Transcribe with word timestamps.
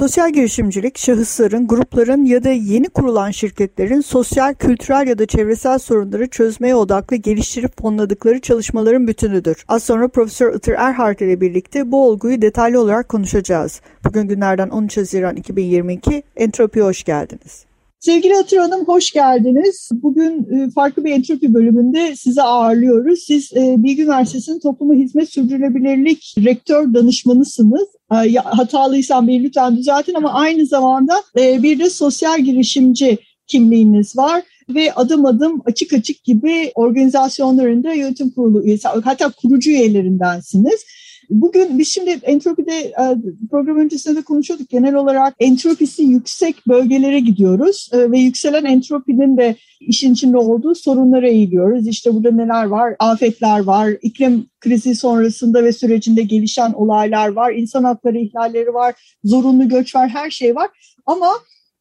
Sosyal 0.00 0.32
girişimcilik, 0.32 0.98
şahısların, 0.98 1.66
grupların 1.66 2.24
ya 2.24 2.44
da 2.44 2.50
yeni 2.50 2.88
kurulan 2.88 3.30
şirketlerin 3.30 4.00
sosyal, 4.00 4.54
kültürel 4.54 5.06
ya 5.06 5.18
da 5.18 5.26
çevresel 5.26 5.78
sorunları 5.78 6.28
çözmeye 6.28 6.74
odaklı 6.74 7.16
geliştirip 7.16 7.80
fonladıkları 7.82 8.40
çalışmaların 8.40 9.08
bütünüdür. 9.08 9.64
Az 9.68 9.82
sonra 9.82 10.08
Profesör 10.08 10.54
Itır 10.54 10.72
Erhard 10.72 11.18
ile 11.18 11.40
birlikte 11.40 11.92
bu 11.92 12.06
olguyu 12.06 12.42
detaylı 12.42 12.80
olarak 12.80 13.08
konuşacağız. 13.08 13.80
Bugün 14.04 14.28
günlerden 14.28 14.68
13 14.68 14.96
Haziran 14.96 15.36
2022, 15.36 16.22
Entropi'ye 16.36 16.84
hoş 16.84 17.04
geldiniz. 17.04 17.69
Sevgili 18.00 18.34
Hatır 18.34 18.56
Hanım 18.56 18.84
hoş 18.84 19.10
geldiniz. 19.10 19.88
Bugün 19.92 20.46
e, 20.52 20.70
farklı 20.70 21.04
bir 21.04 21.10
entropi 21.10 21.54
bölümünde 21.54 22.16
sizi 22.16 22.42
ağırlıyoruz. 22.42 23.20
Siz 23.26 23.52
e, 23.52 23.74
Bilgi 23.78 24.02
Üniversitesi'nin 24.02 24.60
Topluma 24.60 24.94
Hizmet 24.94 25.28
Sürdürülebilirlik 25.28 26.34
Rektör 26.38 26.94
Danışmanısınız. 26.94 27.88
E, 28.12 28.34
hatalıysam 28.34 29.28
beni 29.28 29.42
lütfen 29.42 29.76
düzeltin 29.76 30.14
ama 30.14 30.32
aynı 30.32 30.66
zamanda 30.66 31.22
bir 31.36 31.78
de 31.78 31.90
sosyal 31.90 32.40
girişimci 32.40 33.18
kimliğiniz 33.46 34.16
var 34.16 34.42
ve 34.74 34.92
adım 34.92 35.26
adım 35.26 35.62
açık 35.64 35.92
açık 35.92 36.24
gibi 36.24 36.72
organizasyonlarında 36.74 37.92
yönetim 37.92 38.30
kurulu 38.30 38.64
üyesi 38.64 38.88
hatta 38.88 39.32
kurucu 39.42 39.70
üyelerindensiniz. 39.70 40.84
Bugün 41.30 41.78
biz 41.78 41.88
şimdi 41.88 42.10
entropide 42.10 42.72
e, 42.72 43.16
program 43.50 43.78
öncesinde 43.78 44.16
de 44.16 44.22
konuşuyorduk. 44.22 44.68
Genel 44.68 44.94
olarak 44.94 45.34
entropisi 45.38 46.02
yüksek 46.02 46.66
bölgelere 46.68 47.20
gidiyoruz 47.20 47.90
e, 47.92 48.10
ve 48.10 48.18
yükselen 48.18 48.64
entropinin 48.64 49.36
de 49.36 49.56
işin 49.80 50.12
içinde 50.12 50.36
olduğu 50.36 50.74
sorunlara 50.74 51.28
eğiliyoruz. 51.28 51.88
İşte 51.88 52.14
burada 52.14 52.30
neler 52.30 52.64
var? 52.64 52.94
Afetler 52.98 53.60
var, 53.60 53.90
iklim 54.02 54.46
krizi 54.60 54.94
sonrasında 54.94 55.64
ve 55.64 55.72
sürecinde 55.72 56.22
gelişen 56.22 56.72
olaylar 56.72 57.28
var, 57.28 57.52
insan 57.52 57.84
hakları 57.84 58.18
ihlalleri 58.18 58.74
var, 58.74 58.94
zorunlu 59.24 59.68
göç 59.68 59.94
var, 59.94 60.08
her 60.08 60.30
şey 60.30 60.54
var. 60.56 60.68
Ama 61.06 61.28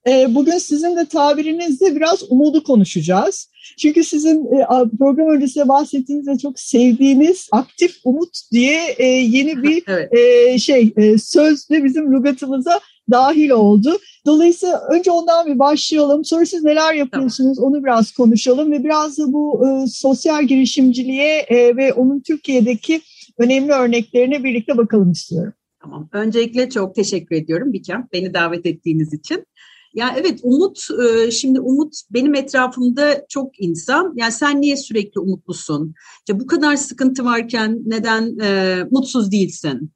e, 0.09 0.35
bugün 0.35 0.57
sizin 0.57 0.95
de 0.95 1.05
tabirinizle 1.05 1.95
biraz 1.95 2.31
umudu 2.31 2.63
konuşacağız. 2.63 3.49
Çünkü 3.77 4.03
sizin 4.03 4.45
e, 4.45 4.65
program 4.99 5.27
öncesinde 5.27 5.67
bahsettiğiniz 5.67 6.27
ve 6.27 6.37
çok 6.37 6.59
sevdiğiniz 6.59 7.49
aktif 7.51 7.95
umut 8.03 8.37
diye 8.51 8.81
e, 8.97 9.05
yeni 9.07 9.63
bir 9.63 9.83
evet. 9.87 10.13
e, 10.13 10.59
şey 10.59 10.93
e, 10.97 11.17
söz 11.17 11.69
de 11.69 11.83
bizim 11.83 12.13
lügatımıza 12.13 12.79
dahil 13.11 13.49
oldu. 13.49 13.97
Dolayısıyla 14.25 14.81
önce 14.91 15.11
ondan 15.11 15.47
bir 15.47 15.59
başlayalım. 15.59 16.25
Sonra 16.25 16.45
siz 16.45 16.63
neler 16.63 16.93
yapıyorsunuz 16.93 17.57
tamam. 17.57 17.73
onu 17.73 17.83
biraz 17.83 18.11
konuşalım 18.11 18.71
ve 18.71 18.83
biraz 18.83 19.17
da 19.17 19.33
bu 19.33 19.67
e, 19.67 19.87
sosyal 19.87 20.43
girişimciliğe 20.43 21.39
e, 21.39 21.75
ve 21.77 21.93
onun 21.93 22.19
Türkiye'deki 22.19 23.01
önemli 23.37 23.71
örneklerine 23.71 24.43
birlikte 24.43 24.77
bakalım 24.77 25.11
istiyorum. 25.11 25.53
Tamam. 25.81 26.09
Öncelikle 26.11 26.69
çok 26.69 26.95
teşekkür 26.95 27.35
ediyorum 27.35 27.73
Bikem 27.73 28.07
beni 28.13 28.33
davet 28.33 28.65
ettiğiniz 28.65 29.13
için. 29.13 29.45
Ya 29.93 30.15
evet 30.17 30.39
umut 30.43 30.87
e, 31.03 31.31
şimdi 31.31 31.59
umut 31.59 31.93
benim 32.11 32.35
etrafımda 32.35 33.25
çok 33.29 33.59
insan. 33.59 34.13
Yani 34.15 34.31
sen 34.31 34.61
niye 34.61 34.77
sürekli 34.77 35.19
umutlusun? 35.19 35.93
İşte 36.19 36.39
bu 36.39 36.47
kadar 36.47 36.75
sıkıntı 36.75 37.25
varken 37.25 37.79
neden 37.85 38.39
e, 38.39 38.77
mutsuz 38.91 39.31
değilsin? 39.31 39.91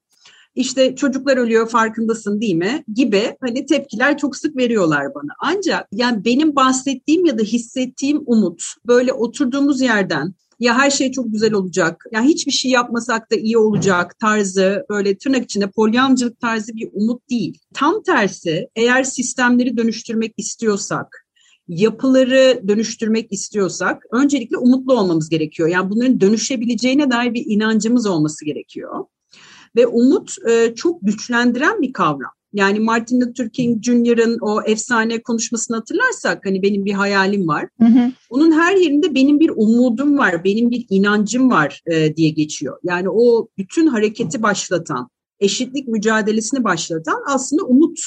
İşte 0.55 0.95
çocuklar 0.95 1.37
ölüyor 1.37 1.69
farkındasın 1.69 2.41
değil 2.41 2.55
mi? 2.55 2.83
Gibi 2.93 3.35
hani 3.41 3.65
tepkiler 3.65 4.17
çok 4.17 4.35
sık 4.35 4.57
veriyorlar 4.57 5.15
bana. 5.15 5.31
Ancak 5.39 5.87
yani 5.91 6.25
benim 6.25 6.55
bahsettiğim 6.55 7.25
ya 7.25 7.39
da 7.39 7.43
hissettiğim 7.43 8.23
umut 8.25 8.63
böyle 8.87 9.13
oturduğumuz 9.13 9.81
yerden 9.81 10.33
ya 10.59 10.77
her 10.77 10.89
şey 10.89 11.11
çok 11.11 11.31
güzel 11.31 11.53
olacak, 11.53 12.05
ya 12.11 12.21
hiçbir 12.21 12.51
şey 12.51 12.71
yapmasak 12.71 13.31
da 13.31 13.35
iyi 13.35 13.57
olacak 13.57 14.19
tarzı 14.19 14.85
böyle 14.89 15.17
tırnak 15.17 15.43
içinde 15.43 15.67
polyancılık 15.67 16.39
tarzı 16.39 16.75
bir 16.75 16.89
umut 16.93 17.29
değil. 17.29 17.59
Tam 17.73 18.03
tersi 18.03 18.67
eğer 18.75 19.03
sistemleri 19.03 19.77
dönüştürmek 19.77 20.33
istiyorsak, 20.37 21.25
yapıları 21.67 22.61
dönüştürmek 22.67 23.33
istiyorsak 23.33 24.03
öncelikle 24.11 24.57
umutlu 24.57 24.99
olmamız 24.99 25.29
gerekiyor. 25.29 25.69
Yani 25.69 25.89
bunların 25.89 26.21
dönüşebileceğine 26.21 27.11
dair 27.11 27.33
bir 27.33 27.45
inancımız 27.47 28.07
olması 28.07 28.45
gerekiyor. 28.45 29.05
Ve 29.75 29.87
umut 29.87 30.35
e, 30.49 30.75
çok 30.75 30.99
güçlendiren 31.01 31.81
bir 31.81 31.93
kavram. 31.93 32.31
Yani 32.53 32.79
Martin 32.79 33.21
Luther 33.21 33.49
King 33.49 33.83
Jr.'ın 33.83 34.37
o 34.41 34.61
efsane 34.61 35.21
konuşmasını 35.21 35.77
hatırlarsak 35.77 36.45
hani 36.45 36.61
benim 36.61 36.85
bir 36.85 36.93
hayalim 36.93 37.47
var. 37.47 37.67
Hı 37.81 37.87
hı. 37.87 38.11
Onun 38.29 38.51
her 38.51 38.75
yerinde 38.75 39.15
benim 39.15 39.39
bir 39.39 39.49
umudum 39.55 40.17
var, 40.17 40.43
benim 40.43 40.71
bir 40.71 40.85
inancım 40.89 41.51
var 41.51 41.81
e, 41.85 42.15
diye 42.15 42.29
geçiyor. 42.29 42.77
Yani 42.83 43.09
o 43.09 43.47
bütün 43.57 43.87
hareketi 43.87 44.43
başlatan, 44.43 45.09
eşitlik 45.39 45.87
mücadelesini 45.87 46.63
başlatan 46.63 47.23
aslında 47.27 47.63
umut. 47.63 47.99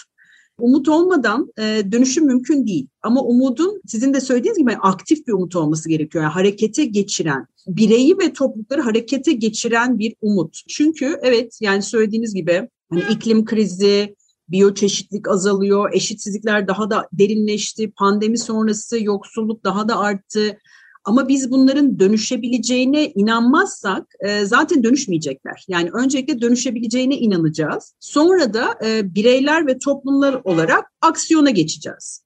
Umut 0.58 0.88
olmadan 0.88 1.52
e, 1.58 1.82
dönüşüm 1.92 2.26
mümkün 2.26 2.66
değil. 2.66 2.86
Ama 3.02 3.22
umudun 3.22 3.80
sizin 3.86 4.14
de 4.14 4.20
söylediğiniz 4.20 4.58
gibi 4.58 4.72
aktif 4.72 5.26
bir 5.26 5.32
umut 5.32 5.56
olması 5.56 5.88
gerekiyor. 5.88 6.24
Yani 6.24 6.32
harekete 6.32 6.84
geçiren, 6.84 7.46
bireyi 7.68 8.18
ve 8.18 8.32
toplulukları 8.32 8.80
harekete 8.80 9.32
geçiren 9.32 9.98
bir 9.98 10.14
umut. 10.20 10.60
Çünkü 10.68 11.18
evet 11.22 11.58
yani 11.60 11.82
söylediğiniz 11.82 12.34
gibi 12.34 12.68
hani 12.90 13.02
iklim 13.10 13.44
krizi, 13.44 14.14
biyoçeşitlik 14.48 15.28
azalıyor, 15.28 15.92
eşitsizlikler 15.92 16.68
daha 16.68 16.90
da 16.90 17.08
derinleşti, 17.12 17.90
pandemi 17.90 18.38
sonrası 18.38 19.04
yoksulluk 19.04 19.64
daha 19.64 19.88
da 19.88 19.98
arttı. 19.98 20.58
Ama 21.04 21.28
biz 21.28 21.50
bunların 21.50 21.98
dönüşebileceğine 21.98 23.12
inanmazsak 23.14 24.14
e, 24.20 24.44
zaten 24.44 24.84
dönüşmeyecekler. 24.84 25.64
Yani 25.68 25.90
öncelikle 25.90 26.40
dönüşebileceğine 26.40 27.16
inanacağız. 27.18 27.94
Sonra 28.00 28.54
da 28.54 28.74
e, 28.84 29.14
bireyler 29.14 29.66
ve 29.66 29.78
toplumlar 29.78 30.40
olarak 30.44 30.92
aksiyona 31.00 31.50
geçeceğiz. 31.50 32.22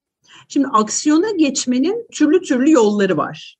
Şimdi 0.48 0.66
aksiyona 0.66 1.30
geçmenin 1.30 2.06
türlü 2.12 2.40
türlü 2.42 2.70
yolları 2.70 3.16
var. 3.16 3.56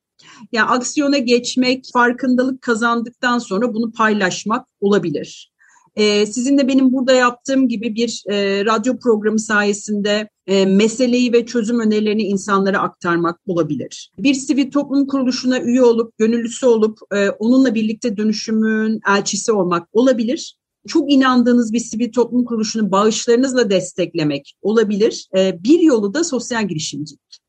Yani 0.51 0.69
aksiyona 0.69 1.17
geçmek, 1.17 1.85
farkındalık 1.93 2.61
kazandıktan 2.61 3.39
sonra 3.39 3.73
bunu 3.73 3.91
paylaşmak 3.91 4.67
olabilir 4.81 5.51
e, 5.95 6.25
sizin 6.25 6.57
de 6.57 6.67
benim 6.67 6.91
burada 6.91 7.13
yaptığım 7.13 7.67
gibi 7.67 7.95
bir 7.95 8.23
e, 8.29 8.65
radyo 8.65 8.99
programı 8.99 9.39
sayesinde 9.39 10.29
e, 10.47 10.65
meseleyi 10.65 11.33
ve 11.33 11.45
çözüm 11.45 11.79
önerilerini 11.79 12.23
insanlara 12.23 12.79
aktarmak 12.79 13.39
olabilir. 13.45 14.11
Bir 14.19 14.33
sivil 14.33 14.71
toplum 14.71 15.07
kuruluşuna 15.07 15.61
üye 15.61 15.81
olup, 15.81 16.17
gönüllüsü 16.17 16.65
olup 16.65 16.99
e, 17.13 17.29
onunla 17.29 17.75
birlikte 17.75 18.17
dönüşümün 18.17 18.99
elçisi 19.07 19.51
olmak 19.51 19.87
olabilir. 19.93 20.57
Çok 20.87 21.11
inandığınız 21.11 21.73
bir 21.73 21.79
sivil 21.79 22.11
toplum 22.11 22.45
kuruluşunu 22.45 22.91
bağışlarınızla 22.91 23.69
desteklemek 23.69 24.53
olabilir. 24.61 25.27
E, 25.37 25.63
bir 25.63 25.79
yolu 25.79 26.13
da 26.13 26.23
sosyal 26.23 26.67
girişimcilik. 26.67 27.40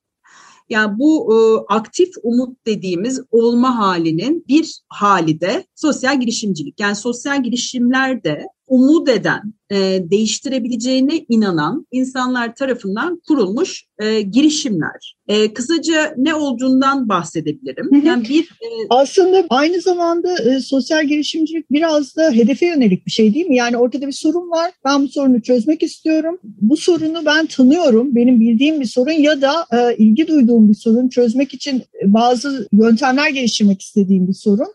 Yani 0.71 0.99
bu 0.99 1.35
e, 1.35 1.37
aktif 1.75 2.09
umut 2.23 2.67
dediğimiz 2.67 3.21
olma 3.31 3.79
halinin 3.79 4.45
bir 4.49 4.83
hali 4.89 5.41
de 5.41 5.67
sosyal 5.75 6.21
girişimcilik. 6.21 6.81
Yani 6.81 6.97
sosyal 6.97 7.43
girişimler 7.43 8.25
de 8.25 8.47
umut 8.67 9.09
eden, 9.09 9.55
e, 9.71 9.77
değiştirebileceğine 10.11 11.25
inanan 11.29 11.87
insanlar 11.93 12.55
tarafından 12.55 13.23
kurulmuş 13.29 13.85
e, 13.99 14.21
girişimler. 14.21 15.17
E, 15.29 15.55
kısaca 15.55 16.15
ne 16.17 16.35
olduğundan 16.35 17.09
bahsedebilirim. 17.09 18.07
Yani 18.07 18.29
bir 18.29 18.43
e, 18.43 18.69
aslında 18.91 19.45
aynı 19.51 19.81
zamanda 19.81 20.39
e, 20.39 20.61
sosyal 20.61 21.05
girişimcilik 21.05 21.71
biraz 21.71 22.17
da 22.17 22.31
hedefe 22.31 22.67
yönelik 22.67 23.07
bir 23.07 23.11
şey 23.11 23.35
değil 23.35 23.47
mi? 23.47 23.57
Yani 23.57 23.77
ortada 23.77 24.07
bir 24.07 24.13
sorun 24.13 24.51
var. 24.51 24.73
Ben 24.85 25.03
bu 25.03 25.09
sorunu 25.09 25.43
çözmek 25.43 25.83
istiyorum. 25.83 26.39
Bu 26.43 26.77
sorunu 26.77 27.27
ben 27.27 27.47
tanıyorum. 27.47 28.15
Benim 28.15 28.41
bildiğim 28.41 28.81
bir 28.81 28.87
sorun 28.87 29.13
ya 29.13 29.43
da 29.43 29.67
e, 29.73 29.97
ilgi 29.97 30.29
duyduğum 30.29 30.69
bir 30.69 30.75
sorun 30.75 31.09
çözmek 31.09 31.55
için 31.55 31.83
bazı 32.05 32.69
yöntemler 32.73 33.31
geliştirmek 33.31 33.83
istediğim 33.83 34.29
bir 34.29 34.35
sorun 34.35 34.69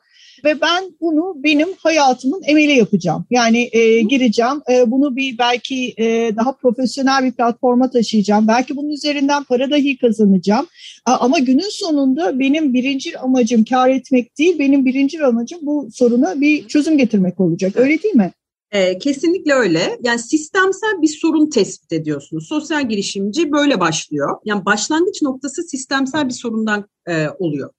ve 0.43 0.61
ben 0.61 0.83
bunu 1.01 1.35
benim 1.43 1.67
hayatımın 1.77 2.41
emeli 2.45 2.71
yapacağım. 2.77 3.25
Yani 3.29 3.69
e, 3.71 4.01
gireceğim, 4.01 4.61
e, 4.71 4.91
bunu 4.91 5.15
bir 5.15 5.37
belki 5.37 5.93
e, 5.97 6.31
daha 6.35 6.51
profesyonel 6.51 7.23
bir 7.23 7.31
platforma 7.31 7.89
taşıyacağım. 7.89 8.47
Belki 8.47 8.75
bunun 8.75 8.89
üzerinden 8.89 9.43
para 9.43 9.71
dahi 9.71 9.97
kazanacağım. 9.97 10.67
Ama 11.05 11.39
günün 11.39 11.69
sonunda 11.69 12.39
benim 12.39 12.73
birinci 12.73 13.19
amacım 13.19 13.63
kar 13.63 13.89
etmek 13.89 14.37
değil, 14.37 14.59
benim 14.59 14.85
birinci 14.85 15.23
amacım 15.23 15.59
bu 15.61 15.89
soruna 15.93 16.41
bir 16.41 16.67
çözüm 16.67 16.97
getirmek 16.97 17.39
olacak. 17.39 17.73
Öyle 17.75 18.03
değil 18.03 18.15
mi? 18.15 18.31
E, 18.71 18.97
kesinlikle 18.97 19.53
öyle. 19.53 19.97
Yani 20.03 20.19
sistemsel 20.19 21.01
bir 21.01 21.07
sorun 21.07 21.49
tespit 21.49 21.93
ediyorsunuz. 21.93 22.47
Sosyal 22.47 22.89
girişimci 22.89 23.51
böyle 23.51 23.79
başlıyor. 23.79 24.37
Yani 24.45 24.65
başlangıç 24.65 25.21
noktası 25.21 25.63
sistemsel 25.63 26.27
bir 26.27 26.33
sorundan 26.33 26.85
e, 27.09 27.27
oluyor. 27.39 27.69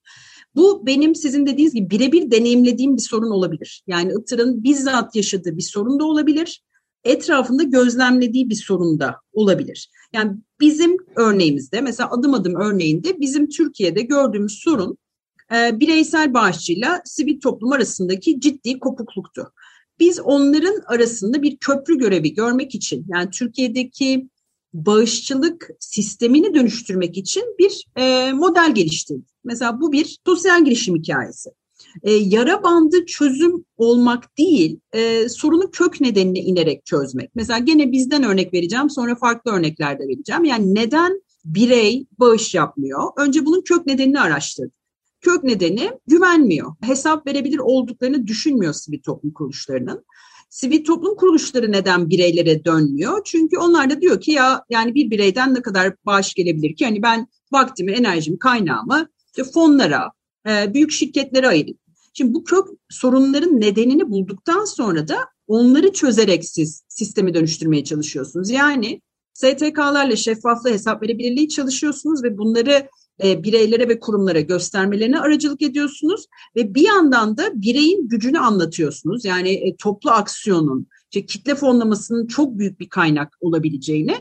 Bu 0.59 0.85
benim 0.85 1.15
sizin 1.15 1.45
dediğiniz 1.45 1.73
gibi 1.73 1.89
birebir 1.89 2.31
deneyimlediğim 2.31 2.97
bir 2.97 3.01
sorun 3.01 3.31
olabilir. 3.31 3.83
Yani 3.87 4.13
Itır'ın 4.19 4.63
bizzat 4.63 5.15
yaşadığı 5.15 5.57
bir 5.57 5.61
sorun 5.61 5.99
da 5.99 6.03
olabilir. 6.03 6.63
Etrafında 7.03 7.63
gözlemlediği 7.63 8.49
bir 8.49 8.55
sorun 8.55 8.99
da 8.99 9.15
olabilir. 9.33 9.89
Yani 10.13 10.31
bizim 10.59 10.97
örneğimizde 11.15 11.81
mesela 11.81 12.11
adım 12.11 12.33
adım 12.33 12.55
örneğinde 12.55 13.19
bizim 13.19 13.49
Türkiye'de 13.49 14.01
gördüğümüz 14.01 14.59
sorun 14.63 14.97
e, 15.55 15.79
bireysel 15.79 16.33
bağışçıyla 16.33 17.01
sivil 17.05 17.39
toplum 17.39 17.71
arasındaki 17.71 18.39
ciddi 18.39 18.79
kopukluktu. 18.79 19.53
Biz 19.99 20.19
onların 20.19 20.81
arasında 20.87 21.41
bir 21.41 21.57
köprü 21.57 21.97
görevi 21.97 22.33
görmek 22.33 22.75
için 22.75 23.05
yani 23.09 23.29
Türkiye'deki 23.29 24.27
bağışçılık 24.73 25.69
sistemini 25.79 26.53
dönüştürmek 26.53 27.17
için 27.17 27.43
bir 27.59 27.85
e, 27.95 28.33
model 28.33 28.75
geliştirdik. 28.75 29.28
Mesela 29.43 29.81
bu 29.81 29.91
bir 29.91 30.19
sosyal 30.25 30.65
girişim 30.65 30.95
hikayesi. 30.95 31.49
E, 32.03 32.13
yara 32.13 32.63
bandı 32.63 33.05
çözüm 33.05 33.65
olmak 33.77 34.37
değil, 34.37 34.79
e, 34.93 35.29
sorunun 35.29 35.69
kök 35.71 36.01
nedenine 36.01 36.39
inerek 36.39 36.85
çözmek. 36.85 37.35
Mesela 37.35 37.59
gene 37.59 37.91
bizden 37.91 38.23
örnek 38.23 38.53
vereceğim, 38.53 38.89
sonra 38.89 39.15
farklı 39.15 39.51
örnekler 39.51 39.99
de 39.99 40.07
vereceğim. 40.07 40.43
Yani 40.45 40.75
neden 40.75 41.21
birey 41.45 42.05
bağış 42.19 42.55
yapmıyor? 42.55 43.03
Önce 43.17 43.45
bunun 43.45 43.61
kök 43.61 43.85
nedenini 43.85 44.19
araştırdık. 44.19 44.79
Kök 45.21 45.43
nedeni 45.43 45.91
güvenmiyor. 46.07 46.75
Hesap 46.81 47.27
verebilir 47.27 47.57
olduklarını 47.57 48.27
düşünmüyor 48.27 48.73
sivil 48.73 49.01
toplum 49.01 49.33
kuruluşlarının. 49.33 50.05
Sivil 50.49 50.83
toplum 50.83 51.15
kuruluşları 51.15 51.71
neden 51.71 52.09
bireylere 52.09 52.65
dönmüyor? 52.65 53.21
Çünkü 53.25 53.57
onlar 53.57 53.89
da 53.89 54.01
diyor 54.01 54.21
ki 54.21 54.31
ya 54.31 54.63
yani 54.69 54.95
bir 54.95 55.11
bireyden 55.11 55.55
ne 55.55 55.61
kadar 55.61 55.95
bağış 56.05 56.33
gelebilir 56.33 56.75
ki? 56.75 56.85
Hani 56.85 57.01
ben 57.01 57.27
vaktimi, 57.51 57.91
enerjimi, 57.91 58.39
kaynağımı 58.39 59.09
işte 59.37 59.51
fonlara, 59.51 60.11
e, 60.47 60.73
büyük 60.73 60.91
şirketlere 60.91 61.47
ayırayım. 61.47 61.77
Şimdi 62.13 62.33
bu 62.33 62.43
kök 62.43 62.67
sorunların 62.89 63.61
nedenini 63.61 64.09
bulduktan 64.09 64.65
sonra 64.65 65.07
da 65.07 65.17
onları 65.47 65.93
çözerek 65.93 66.45
siz 66.45 66.83
sistemi 66.87 67.33
dönüştürmeye 67.33 67.83
çalışıyorsunuz. 67.83 68.49
Yani 68.49 69.01
STK'larla 69.33 70.15
şeffaflı 70.15 70.69
hesap 70.69 71.03
verebilirliği 71.03 71.49
çalışıyorsunuz 71.49 72.23
ve 72.23 72.37
bunları 72.37 72.89
e, 73.23 73.43
bireylere 73.43 73.89
ve 73.89 73.99
kurumlara 73.99 74.39
göstermelerine 74.39 75.19
aracılık 75.19 75.61
ediyorsunuz 75.61 76.25
ve 76.55 76.75
bir 76.75 76.87
yandan 76.87 77.37
da 77.37 77.49
bireyin 77.53 78.07
gücünü 78.07 78.39
anlatıyorsunuz. 78.39 79.25
Yani 79.25 79.49
e, 79.49 79.75
toplu 79.75 80.11
aksiyonun, 80.11 80.87
işte 81.11 81.25
kitle 81.25 81.55
fonlamasının 81.55 82.27
çok 82.27 82.57
büyük 82.57 82.79
bir 82.79 82.89
kaynak 82.89 83.37
olabileceğini 83.41 84.15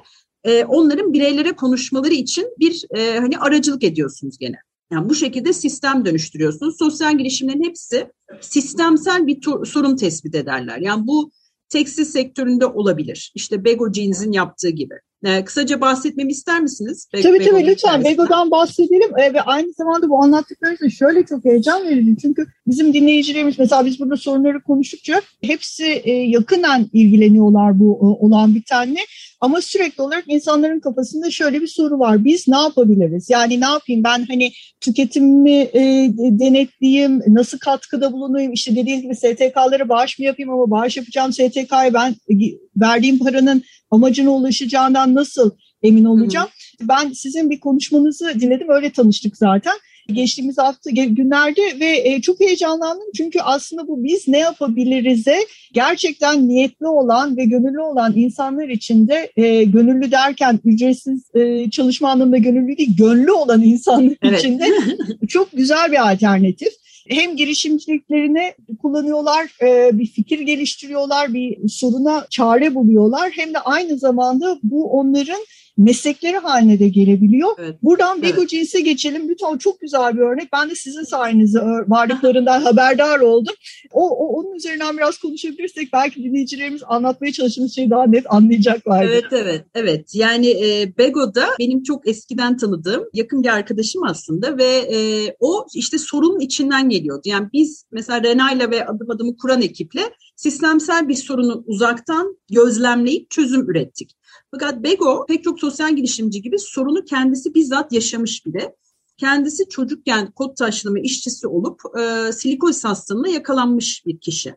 e, 0.44 0.64
onların 0.64 1.12
bireylere 1.12 1.52
konuşmaları 1.52 2.14
için 2.14 2.54
bir 2.58 2.84
e, 2.96 3.18
hani 3.18 3.38
aracılık 3.38 3.84
ediyorsunuz 3.84 4.38
gene. 4.38 4.56
Yani 4.92 5.08
bu 5.08 5.14
şekilde 5.14 5.52
sistem 5.52 6.04
dönüştürüyorsunuz. 6.04 6.78
Sosyal 6.78 7.18
girişimlerin 7.18 7.64
hepsi 7.64 8.12
sistemsel 8.40 9.26
bir 9.26 9.40
sorun 9.64 9.96
tespit 9.96 10.34
ederler. 10.34 10.78
Yani 10.78 11.06
bu 11.06 11.30
tekstil 11.68 12.04
sektöründe 12.04 12.66
olabilir. 12.66 13.32
İşte 13.34 13.64
Bego 13.64 13.92
Jeans'in 13.92 14.32
yaptığı 14.32 14.68
gibi. 14.68 14.94
Ee, 15.24 15.44
kısaca 15.44 15.80
bahsetmemi 15.80 16.32
ister 16.32 16.60
misiniz? 16.60 17.08
Be 17.14 17.20
tabii 17.20 17.38
tabii 17.38 17.66
lütfen 17.66 18.04
Bego'dan 18.04 18.50
bahsedelim 18.50 19.18
ee, 19.18 19.34
ve 19.34 19.42
aynı 19.42 19.72
zamanda 19.72 20.08
bu 20.08 20.22
anlattıklarınız 20.22 20.92
şöyle 20.92 21.26
çok 21.26 21.44
heyecan 21.44 21.84
verici. 21.84 22.16
Çünkü 22.22 22.46
bizim 22.66 22.94
dinleyicilerimiz 22.94 23.58
mesela 23.58 23.86
biz 23.86 24.00
burada 24.00 24.16
sorunları 24.16 24.62
konuştukça 24.62 25.20
hepsi 25.42 25.84
e, 25.84 26.12
yakından 26.12 26.86
ilgileniyorlar 26.92 27.78
bu 27.80 27.84
e, 27.84 28.24
olan 28.24 28.54
bir 28.54 28.62
tane. 28.64 28.98
Ama 29.40 29.60
sürekli 29.60 30.02
olarak 30.02 30.24
insanların 30.26 30.80
kafasında 30.80 31.30
şöyle 31.30 31.60
bir 31.60 31.66
soru 31.66 31.98
var. 31.98 32.24
Biz 32.24 32.48
ne 32.48 32.56
yapabiliriz? 32.56 33.30
Yani 33.30 33.60
ne 33.60 33.66
yapayım 33.66 34.04
ben 34.04 34.26
hani 34.28 34.52
tüketimimi 34.80 35.56
e, 35.56 36.10
denetleyeyim, 36.16 37.22
nasıl 37.26 37.58
katkıda 37.58 38.12
bulunayım? 38.12 38.52
İşte 38.52 38.76
dediğiniz 38.76 39.02
gibi 39.02 39.16
STK'lara 39.16 39.88
bağış 39.88 40.18
mı 40.18 40.24
yapayım 40.24 40.50
ama 40.50 40.70
bağış 40.70 40.96
yapacağım 40.96 41.32
STK'ya 41.32 41.94
ben 41.94 42.10
e, 42.10 42.34
verdiğim 42.76 43.18
paranın 43.18 43.62
amacına 43.90 44.30
ulaşacağından 44.30 45.07
nasıl 45.14 45.50
emin 45.82 46.04
olacağım? 46.04 46.48
Hı. 46.80 46.88
Ben 46.88 47.12
sizin 47.12 47.50
bir 47.50 47.60
konuşmanızı 47.60 48.40
dinledim, 48.40 48.70
öyle 48.70 48.92
tanıştık 48.92 49.36
zaten 49.36 49.74
geçtiğimiz 50.12 50.58
hafta 50.58 50.90
günlerde 50.90 51.80
ve 51.80 52.02
e, 52.04 52.20
çok 52.20 52.40
heyecanlandım 52.40 53.06
çünkü 53.16 53.40
aslında 53.40 53.88
bu 53.88 54.04
biz 54.04 54.28
ne 54.28 54.38
yapabiliriz'e 54.38 55.36
gerçekten 55.72 56.48
niyetli 56.48 56.86
olan 56.86 57.36
ve 57.36 57.44
gönüllü 57.44 57.80
olan 57.80 58.12
insanlar 58.16 58.68
için 58.68 59.08
de 59.08 59.32
e, 59.36 59.64
gönüllü 59.64 60.10
derken 60.10 60.60
ücretsiz 60.64 61.30
e, 61.34 61.70
çalışma 61.70 62.10
anlamında 62.10 62.36
gönüllü 62.36 62.76
değil, 62.76 62.96
gönlü 62.96 63.32
olan 63.32 63.62
insanlar 63.62 64.16
evet. 64.22 64.38
için 64.38 64.58
de 64.58 64.64
çok 65.28 65.52
güzel 65.52 65.92
bir 65.92 66.12
alternatif 66.12 66.72
hem 67.08 67.36
girişimciliklerini 67.36 68.54
kullanıyorlar, 68.82 69.50
bir 69.98 70.06
fikir 70.06 70.40
geliştiriyorlar, 70.40 71.34
bir 71.34 71.68
soruna 71.68 72.26
çare 72.30 72.74
buluyorlar. 72.74 73.30
Hem 73.34 73.54
de 73.54 73.58
aynı 73.58 73.98
zamanda 73.98 74.58
bu 74.62 74.90
onların 74.90 75.40
meslekleri 75.78 76.36
haline 76.36 76.78
de 76.78 76.88
gelebiliyor. 76.88 77.48
Evet. 77.58 77.82
Buradan 77.82 78.22
Bego 78.22 78.40
evet. 78.40 78.48
Cins'e 78.48 78.80
geçelim. 78.80 79.28
Lütfen 79.28 79.58
çok 79.58 79.80
güzel 79.80 80.16
bir 80.16 80.20
örnek. 80.20 80.52
Ben 80.52 80.70
de 80.70 80.74
sizin 80.74 81.02
sayenizde 81.02 81.60
varlıklarından 81.88 82.60
haberdar 82.60 83.20
oldum. 83.20 83.54
O, 83.92 84.10
o 84.10 84.40
onun 84.40 84.54
üzerinden 84.54 84.96
biraz 84.96 85.18
konuşabilirsek 85.18 85.92
belki 85.92 86.24
dinleyicilerimiz 86.24 86.82
anlatmaya 86.86 87.32
çalıştığımız 87.32 87.74
şeyi 87.74 87.90
daha 87.90 88.06
net 88.06 88.24
anlayacaklar. 88.32 89.04
Evet 89.04 89.24
evet 89.32 89.64
evet. 89.74 90.14
Yani 90.14 90.48
e, 90.50 90.92
Bego'da 90.98 91.46
benim 91.58 91.82
çok 91.82 92.08
eskiden 92.08 92.56
tanıdığım 92.56 93.04
yakın 93.14 93.42
bir 93.42 93.48
arkadaşım 93.48 94.02
aslında 94.02 94.58
ve 94.58 94.64
e, 94.64 94.96
o 95.40 95.66
işte 95.74 95.98
sorunun 95.98 96.40
içinden 96.40 96.88
geliyordu. 96.88 97.22
Yani 97.24 97.48
biz 97.52 97.84
mesela 97.92 98.22
Rena'yla 98.22 98.70
ve 98.70 98.86
adım 98.86 99.10
adımı 99.10 99.36
kuran 99.36 99.62
ekiple 99.62 100.02
sistemsel 100.36 101.08
bir 101.08 101.14
sorunu 101.14 101.64
uzaktan 101.66 102.36
gözlemleyip 102.50 103.30
çözüm 103.30 103.70
ürettik. 103.70 104.18
Fakat 104.50 104.82
Bego 104.82 105.26
pek 105.28 105.44
çok 105.44 105.60
sosyal 105.60 105.96
girişimci 105.96 106.42
gibi 106.42 106.58
sorunu 106.58 107.04
kendisi 107.04 107.54
bizzat 107.54 107.92
yaşamış 107.92 108.46
bile. 108.46 108.76
Kendisi 109.16 109.68
çocukken 109.68 110.30
kod 110.30 110.56
taşlama 110.56 110.98
işçisi 110.98 111.46
olup 111.46 111.80
e, 112.00 112.32
silikoz 112.32 112.84
hastalığına 112.84 113.28
yakalanmış 113.28 114.06
bir 114.06 114.18
kişi. 114.18 114.54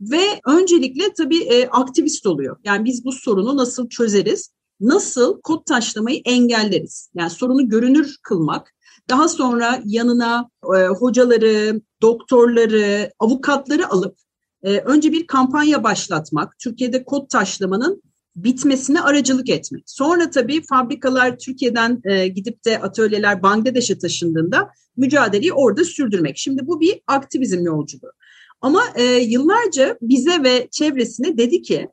Ve 0.00 0.40
öncelikle 0.46 1.12
tabii 1.12 1.38
e, 1.38 1.68
aktivist 1.68 2.26
oluyor. 2.26 2.56
Yani 2.64 2.84
biz 2.84 3.04
bu 3.04 3.12
sorunu 3.12 3.56
nasıl 3.56 3.88
çözeriz? 3.88 4.50
Nasıl 4.80 5.40
kod 5.40 5.64
taşlamayı 5.64 6.20
engelleriz? 6.24 7.10
Yani 7.14 7.30
sorunu 7.30 7.68
görünür 7.68 8.16
kılmak. 8.22 8.74
Daha 9.10 9.28
sonra 9.28 9.82
yanına 9.84 10.50
e, 10.76 10.86
hocaları, 10.86 11.80
doktorları, 12.02 13.12
avukatları 13.18 13.88
alıp 13.88 14.16
e, 14.62 14.78
önce 14.78 15.12
bir 15.12 15.26
kampanya 15.26 15.84
başlatmak. 15.84 16.58
Türkiye'de 16.58 17.04
kod 17.04 17.28
taşlamanın 17.28 18.02
bitmesine 18.44 19.00
aracılık 19.00 19.48
etmek. 19.48 19.82
Sonra 19.86 20.30
tabii 20.30 20.62
fabrikalar 20.62 21.38
Türkiye'den 21.38 22.00
e, 22.04 22.28
gidip 22.28 22.64
de 22.64 22.78
atölyeler 22.78 23.42
Bangladeş'e 23.42 23.98
taşındığında 23.98 24.70
mücadeleyi 24.96 25.52
orada 25.52 25.84
sürdürmek. 25.84 26.38
Şimdi 26.38 26.66
bu 26.66 26.80
bir 26.80 27.00
aktivizm 27.06 27.64
yolculuğu. 27.64 28.12
Ama 28.60 28.82
e, 28.94 29.04
yıllarca 29.04 29.98
bize 30.02 30.42
ve 30.42 30.68
çevresine 30.70 31.38
dedi 31.38 31.62
ki 31.62 31.88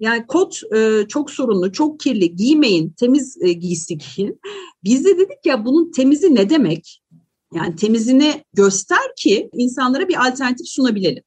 yani 0.00 0.26
kot 0.26 0.60
e, 0.76 1.06
çok 1.08 1.30
sorunlu, 1.30 1.72
çok 1.72 2.00
kirli, 2.00 2.36
giymeyin, 2.36 2.90
temiz 2.90 3.36
e, 3.42 3.52
giysi 3.52 3.98
giyin. 3.98 4.40
Biz 4.84 5.04
de 5.04 5.18
dedik 5.18 5.46
ya 5.46 5.64
bunun 5.64 5.90
temizi 5.90 6.34
ne 6.34 6.50
demek? 6.50 7.02
Yani 7.54 7.76
temizini 7.76 8.44
göster 8.52 9.14
ki 9.16 9.50
insanlara 9.52 10.08
bir 10.08 10.28
alternatif 10.28 10.68
sunabilelim. 10.68 11.22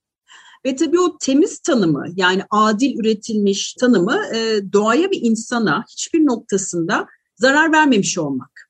Ve 0.65 0.75
tabii 0.75 0.99
o 0.99 1.17
temiz 1.17 1.59
tanımı 1.59 2.05
yani 2.15 2.41
adil 2.49 2.99
üretilmiş 2.99 3.73
tanımı 3.73 4.21
e, 4.35 4.59
doğaya 4.73 5.11
bir 5.11 5.21
insana 5.21 5.83
hiçbir 5.91 6.25
noktasında 6.25 7.05
zarar 7.35 7.71
vermemiş 7.71 8.17
olmak. 8.17 8.69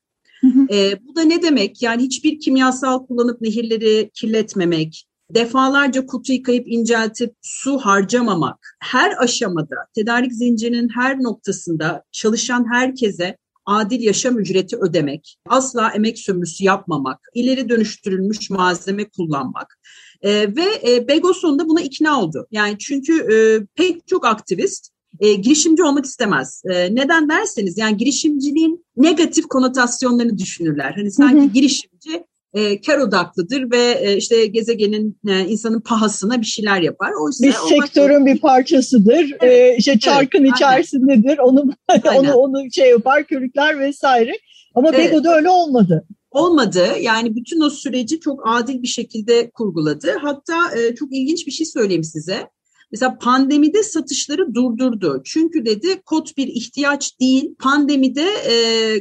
E, 0.70 1.06
bu 1.06 1.16
da 1.16 1.22
ne 1.22 1.42
demek? 1.42 1.82
Yani 1.82 2.02
hiçbir 2.02 2.40
kimyasal 2.40 3.06
kullanıp 3.06 3.40
nehirleri 3.40 4.10
kirletmemek, 4.14 5.06
defalarca 5.34 6.06
kutu 6.06 6.32
yıkayıp 6.32 6.68
inceltip 6.68 7.34
su 7.42 7.78
harcamamak, 7.78 8.76
her 8.80 9.22
aşamada 9.22 9.76
tedarik 9.94 10.32
zincirinin 10.32 10.88
her 10.88 11.22
noktasında 11.22 12.02
çalışan 12.12 12.72
herkese 12.72 13.36
adil 13.66 14.00
yaşam 14.00 14.38
ücreti 14.38 14.76
ödemek, 14.76 15.38
asla 15.48 15.90
emek 15.90 16.18
sömürüsü 16.18 16.64
yapmamak, 16.64 17.20
ileri 17.34 17.68
dönüştürülmüş 17.68 18.50
malzeme 18.50 19.08
kullanmak. 19.08 19.78
E, 20.22 20.56
ve 20.56 20.64
e, 20.88 21.08
Begoson 21.08 21.58
da 21.58 21.68
buna 21.68 21.80
ikna 21.80 22.20
oldu. 22.20 22.46
Yani 22.50 22.78
çünkü 22.78 23.12
e, 23.32 23.36
pek 23.74 24.08
çok 24.08 24.26
aktivist 24.26 24.90
e, 25.20 25.34
girişimci 25.34 25.82
olmak 25.82 26.04
istemez. 26.04 26.62
E, 26.70 26.94
neden 26.94 27.28
derseniz 27.28 27.78
yani 27.78 27.96
girişimciliğin 27.96 28.86
negatif 28.96 29.46
konotasyonlarını 29.46 30.38
düşünürler. 30.38 30.92
Hani 30.96 31.10
sanki 31.10 31.40
hı 31.40 31.42
hı. 31.42 31.52
girişimci 31.52 32.24
e, 32.54 32.80
kar 32.80 32.98
odaklıdır 32.98 33.70
ve 33.70 33.98
e, 34.00 34.16
işte 34.16 34.46
gezegenin 34.46 35.18
e, 35.28 35.40
insanın 35.40 35.80
pahasına 35.80 36.40
bir 36.40 36.46
şeyler 36.46 36.80
yapar. 36.80 37.12
Oysa 37.20 37.46
bir 37.46 37.52
sektörün 37.52 38.26
bir 38.26 38.38
parçasıdır. 38.38 39.36
Evet. 39.40 39.42
E, 39.42 39.76
işte 39.78 39.98
çarkın 39.98 40.44
evet, 40.44 40.52
içerisindedir. 40.56 41.38
Onu 41.38 41.64
onu 42.16 42.32
onu 42.32 42.72
şey 42.72 42.90
yapar, 42.90 43.24
körükler 43.24 43.80
vesaire. 43.80 44.32
Ama 44.74 44.88
evet. 44.88 45.10
Bego'da 45.10 45.36
öyle 45.36 45.48
olmadı 45.48 46.06
olmadı. 46.30 46.86
Yani 47.00 47.36
bütün 47.36 47.60
o 47.60 47.70
süreci 47.70 48.20
çok 48.20 48.40
adil 48.48 48.82
bir 48.82 48.88
şekilde 48.88 49.50
kurguladı. 49.50 50.12
Hatta 50.22 50.78
e, 50.78 50.94
çok 50.94 51.16
ilginç 51.16 51.46
bir 51.46 51.52
şey 51.52 51.66
söyleyeyim 51.66 52.04
size. 52.04 52.50
Mesela 52.92 53.18
pandemide 53.18 53.82
satışları 53.82 54.54
durdurdu. 54.54 55.22
Çünkü 55.24 55.64
dedi 55.64 56.02
kod 56.04 56.26
bir 56.36 56.46
ihtiyaç 56.46 57.20
değil. 57.20 57.54
Pandemide 57.58 58.28
e, 58.50 58.54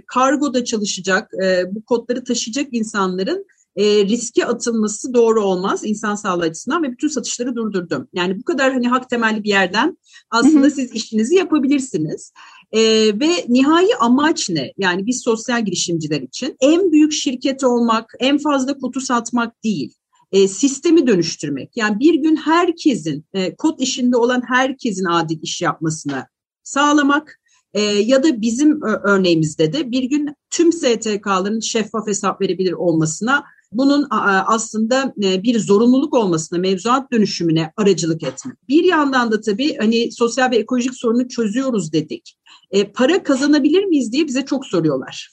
kargoda 0.07 0.65
çalışacak, 0.65 1.31
e, 1.43 1.75
bu 1.75 1.85
kodları 1.85 2.23
taşıyacak 2.23 2.67
insanların 2.71 3.45
e, 3.75 4.05
riske 4.05 4.45
atılması 4.45 5.13
doğru 5.13 5.43
olmaz 5.43 5.81
insan 5.85 6.15
sağlığı 6.15 6.43
açısından 6.43 6.83
ve 6.83 6.91
bütün 6.91 7.07
satışları 7.07 7.55
durdurdum. 7.55 8.07
Yani 8.13 8.39
bu 8.39 8.43
kadar 8.43 8.73
hani 8.73 8.87
hak 8.87 9.09
temelli 9.09 9.43
bir 9.43 9.49
yerden 9.49 9.97
aslında 10.29 10.69
siz 10.69 10.91
işinizi 10.91 11.35
yapabilirsiniz. 11.35 12.33
E, 12.75 12.81
ve 13.19 13.45
nihai 13.49 13.95
amaç 13.99 14.49
ne? 14.49 14.73
Yani 14.77 15.05
biz 15.05 15.21
sosyal 15.21 15.65
girişimciler 15.65 16.21
için 16.21 16.55
en 16.61 16.91
büyük 16.91 17.13
şirket 17.13 17.63
olmak, 17.63 18.13
en 18.19 18.37
fazla 18.37 18.77
kutu 18.77 19.01
satmak 19.01 19.63
değil 19.63 19.93
e, 20.31 20.47
sistemi 20.47 21.07
dönüştürmek. 21.07 21.71
Yani 21.75 21.99
bir 21.99 22.13
gün 22.13 22.35
herkesin, 22.35 23.25
e, 23.33 23.55
kod 23.55 23.79
işinde 23.79 24.17
olan 24.17 24.41
herkesin 24.47 25.05
adil 25.05 25.39
iş 25.41 25.61
yapmasını 25.61 26.27
sağlamak 26.63 27.39
e, 27.73 27.81
ya 27.81 28.23
da 28.23 28.41
bizim 28.41 28.81
örneğimizde 28.83 29.73
de 29.73 29.91
bir 29.91 30.03
gün 30.03 30.35
tüm 30.49 30.73
STK'ların 30.73 31.59
şeffaf 31.59 32.07
hesap 32.07 32.41
verebilir 32.41 32.73
olmasına 32.73 33.43
bunun 33.71 34.07
aslında 34.47 35.13
e, 35.23 35.43
bir 35.43 35.59
zorunluluk 35.59 36.13
olmasına, 36.13 36.59
mevzuat 36.59 37.11
dönüşümüne 37.11 37.71
aracılık 37.77 38.23
etmek. 38.23 38.55
Bir 38.69 38.83
yandan 38.83 39.31
da 39.31 39.41
tabii 39.41 39.77
hani 39.77 40.11
sosyal 40.11 40.51
ve 40.51 40.57
ekolojik 40.57 40.95
sorunu 40.95 41.27
çözüyoruz 41.27 41.93
dedik. 41.93 42.37
E, 42.71 42.91
para 42.91 43.23
kazanabilir 43.23 43.83
miyiz 43.83 44.11
diye 44.11 44.27
bize 44.27 44.45
çok 44.45 44.65
soruyorlar. 44.65 45.31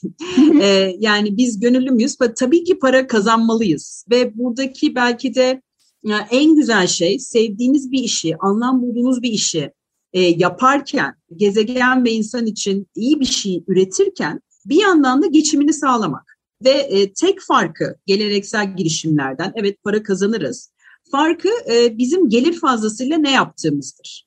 e, 0.61 0.95
yani 0.99 1.37
biz 1.37 1.59
gönüllü 1.59 1.91
müyüz? 1.91 2.15
Tabii 2.39 2.63
ki 2.63 2.79
para 2.79 3.07
kazanmalıyız 3.07 4.05
ve 4.11 4.37
buradaki 4.37 4.95
belki 4.95 5.35
de 5.35 5.61
yani 6.03 6.25
en 6.31 6.55
güzel 6.55 6.87
şey 6.87 7.19
sevdiğiniz 7.19 7.91
bir 7.91 8.03
işi, 8.03 8.35
anlam 8.39 8.81
bulduğunuz 8.81 9.21
bir 9.21 9.31
işi 9.31 9.71
e, 10.13 10.21
yaparken, 10.21 11.15
gezegen 11.35 12.05
ve 12.05 12.11
insan 12.11 12.45
için 12.45 12.87
iyi 12.95 13.19
bir 13.19 13.25
şey 13.25 13.63
üretirken 13.67 14.41
bir 14.65 14.81
yandan 14.81 15.21
da 15.21 15.27
geçimini 15.27 15.73
sağlamak. 15.73 16.32
Ve 16.65 16.69
e, 16.69 17.13
tek 17.13 17.41
farkı 17.41 17.95
geleneksel 18.05 18.75
girişimlerden, 18.75 19.53
evet 19.55 19.83
para 19.83 20.03
kazanırız, 20.03 20.71
farkı 21.11 21.49
e, 21.71 21.97
bizim 21.97 22.29
gelir 22.29 22.59
fazlasıyla 22.59 23.17
ne 23.17 23.31
yaptığımızdır. 23.31 24.25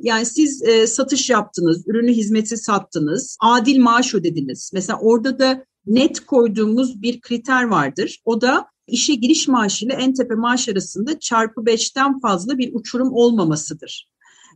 Yani 0.00 0.26
siz 0.26 0.62
e, 0.62 0.86
satış 0.86 1.30
yaptınız, 1.30 1.88
ürünü 1.88 2.12
hizmeti 2.12 2.56
sattınız, 2.56 3.36
adil 3.40 3.80
maaş 3.80 4.14
ödediniz. 4.14 4.70
Mesela 4.74 4.98
orada 4.98 5.38
da 5.38 5.64
net 5.86 6.20
koyduğumuz 6.20 7.02
bir 7.02 7.20
kriter 7.20 7.64
vardır. 7.64 8.22
O 8.24 8.40
da 8.40 8.66
işe 8.86 9.14
giriş 9.14 9.48
maaşı 9.48 9.86
ile 9.86 9.92
en 9.92 10.14
tepe 10.14 10.34
maaş 10.34 10.68
arasında 10.68 11.18
çarpı 11.18 11.66
beşten 11.66 12.20
fazla 12.20 12.58
bir 12.58 12.74
uçurum 12.74 13.12
olmamasıdır. 13.12 14.08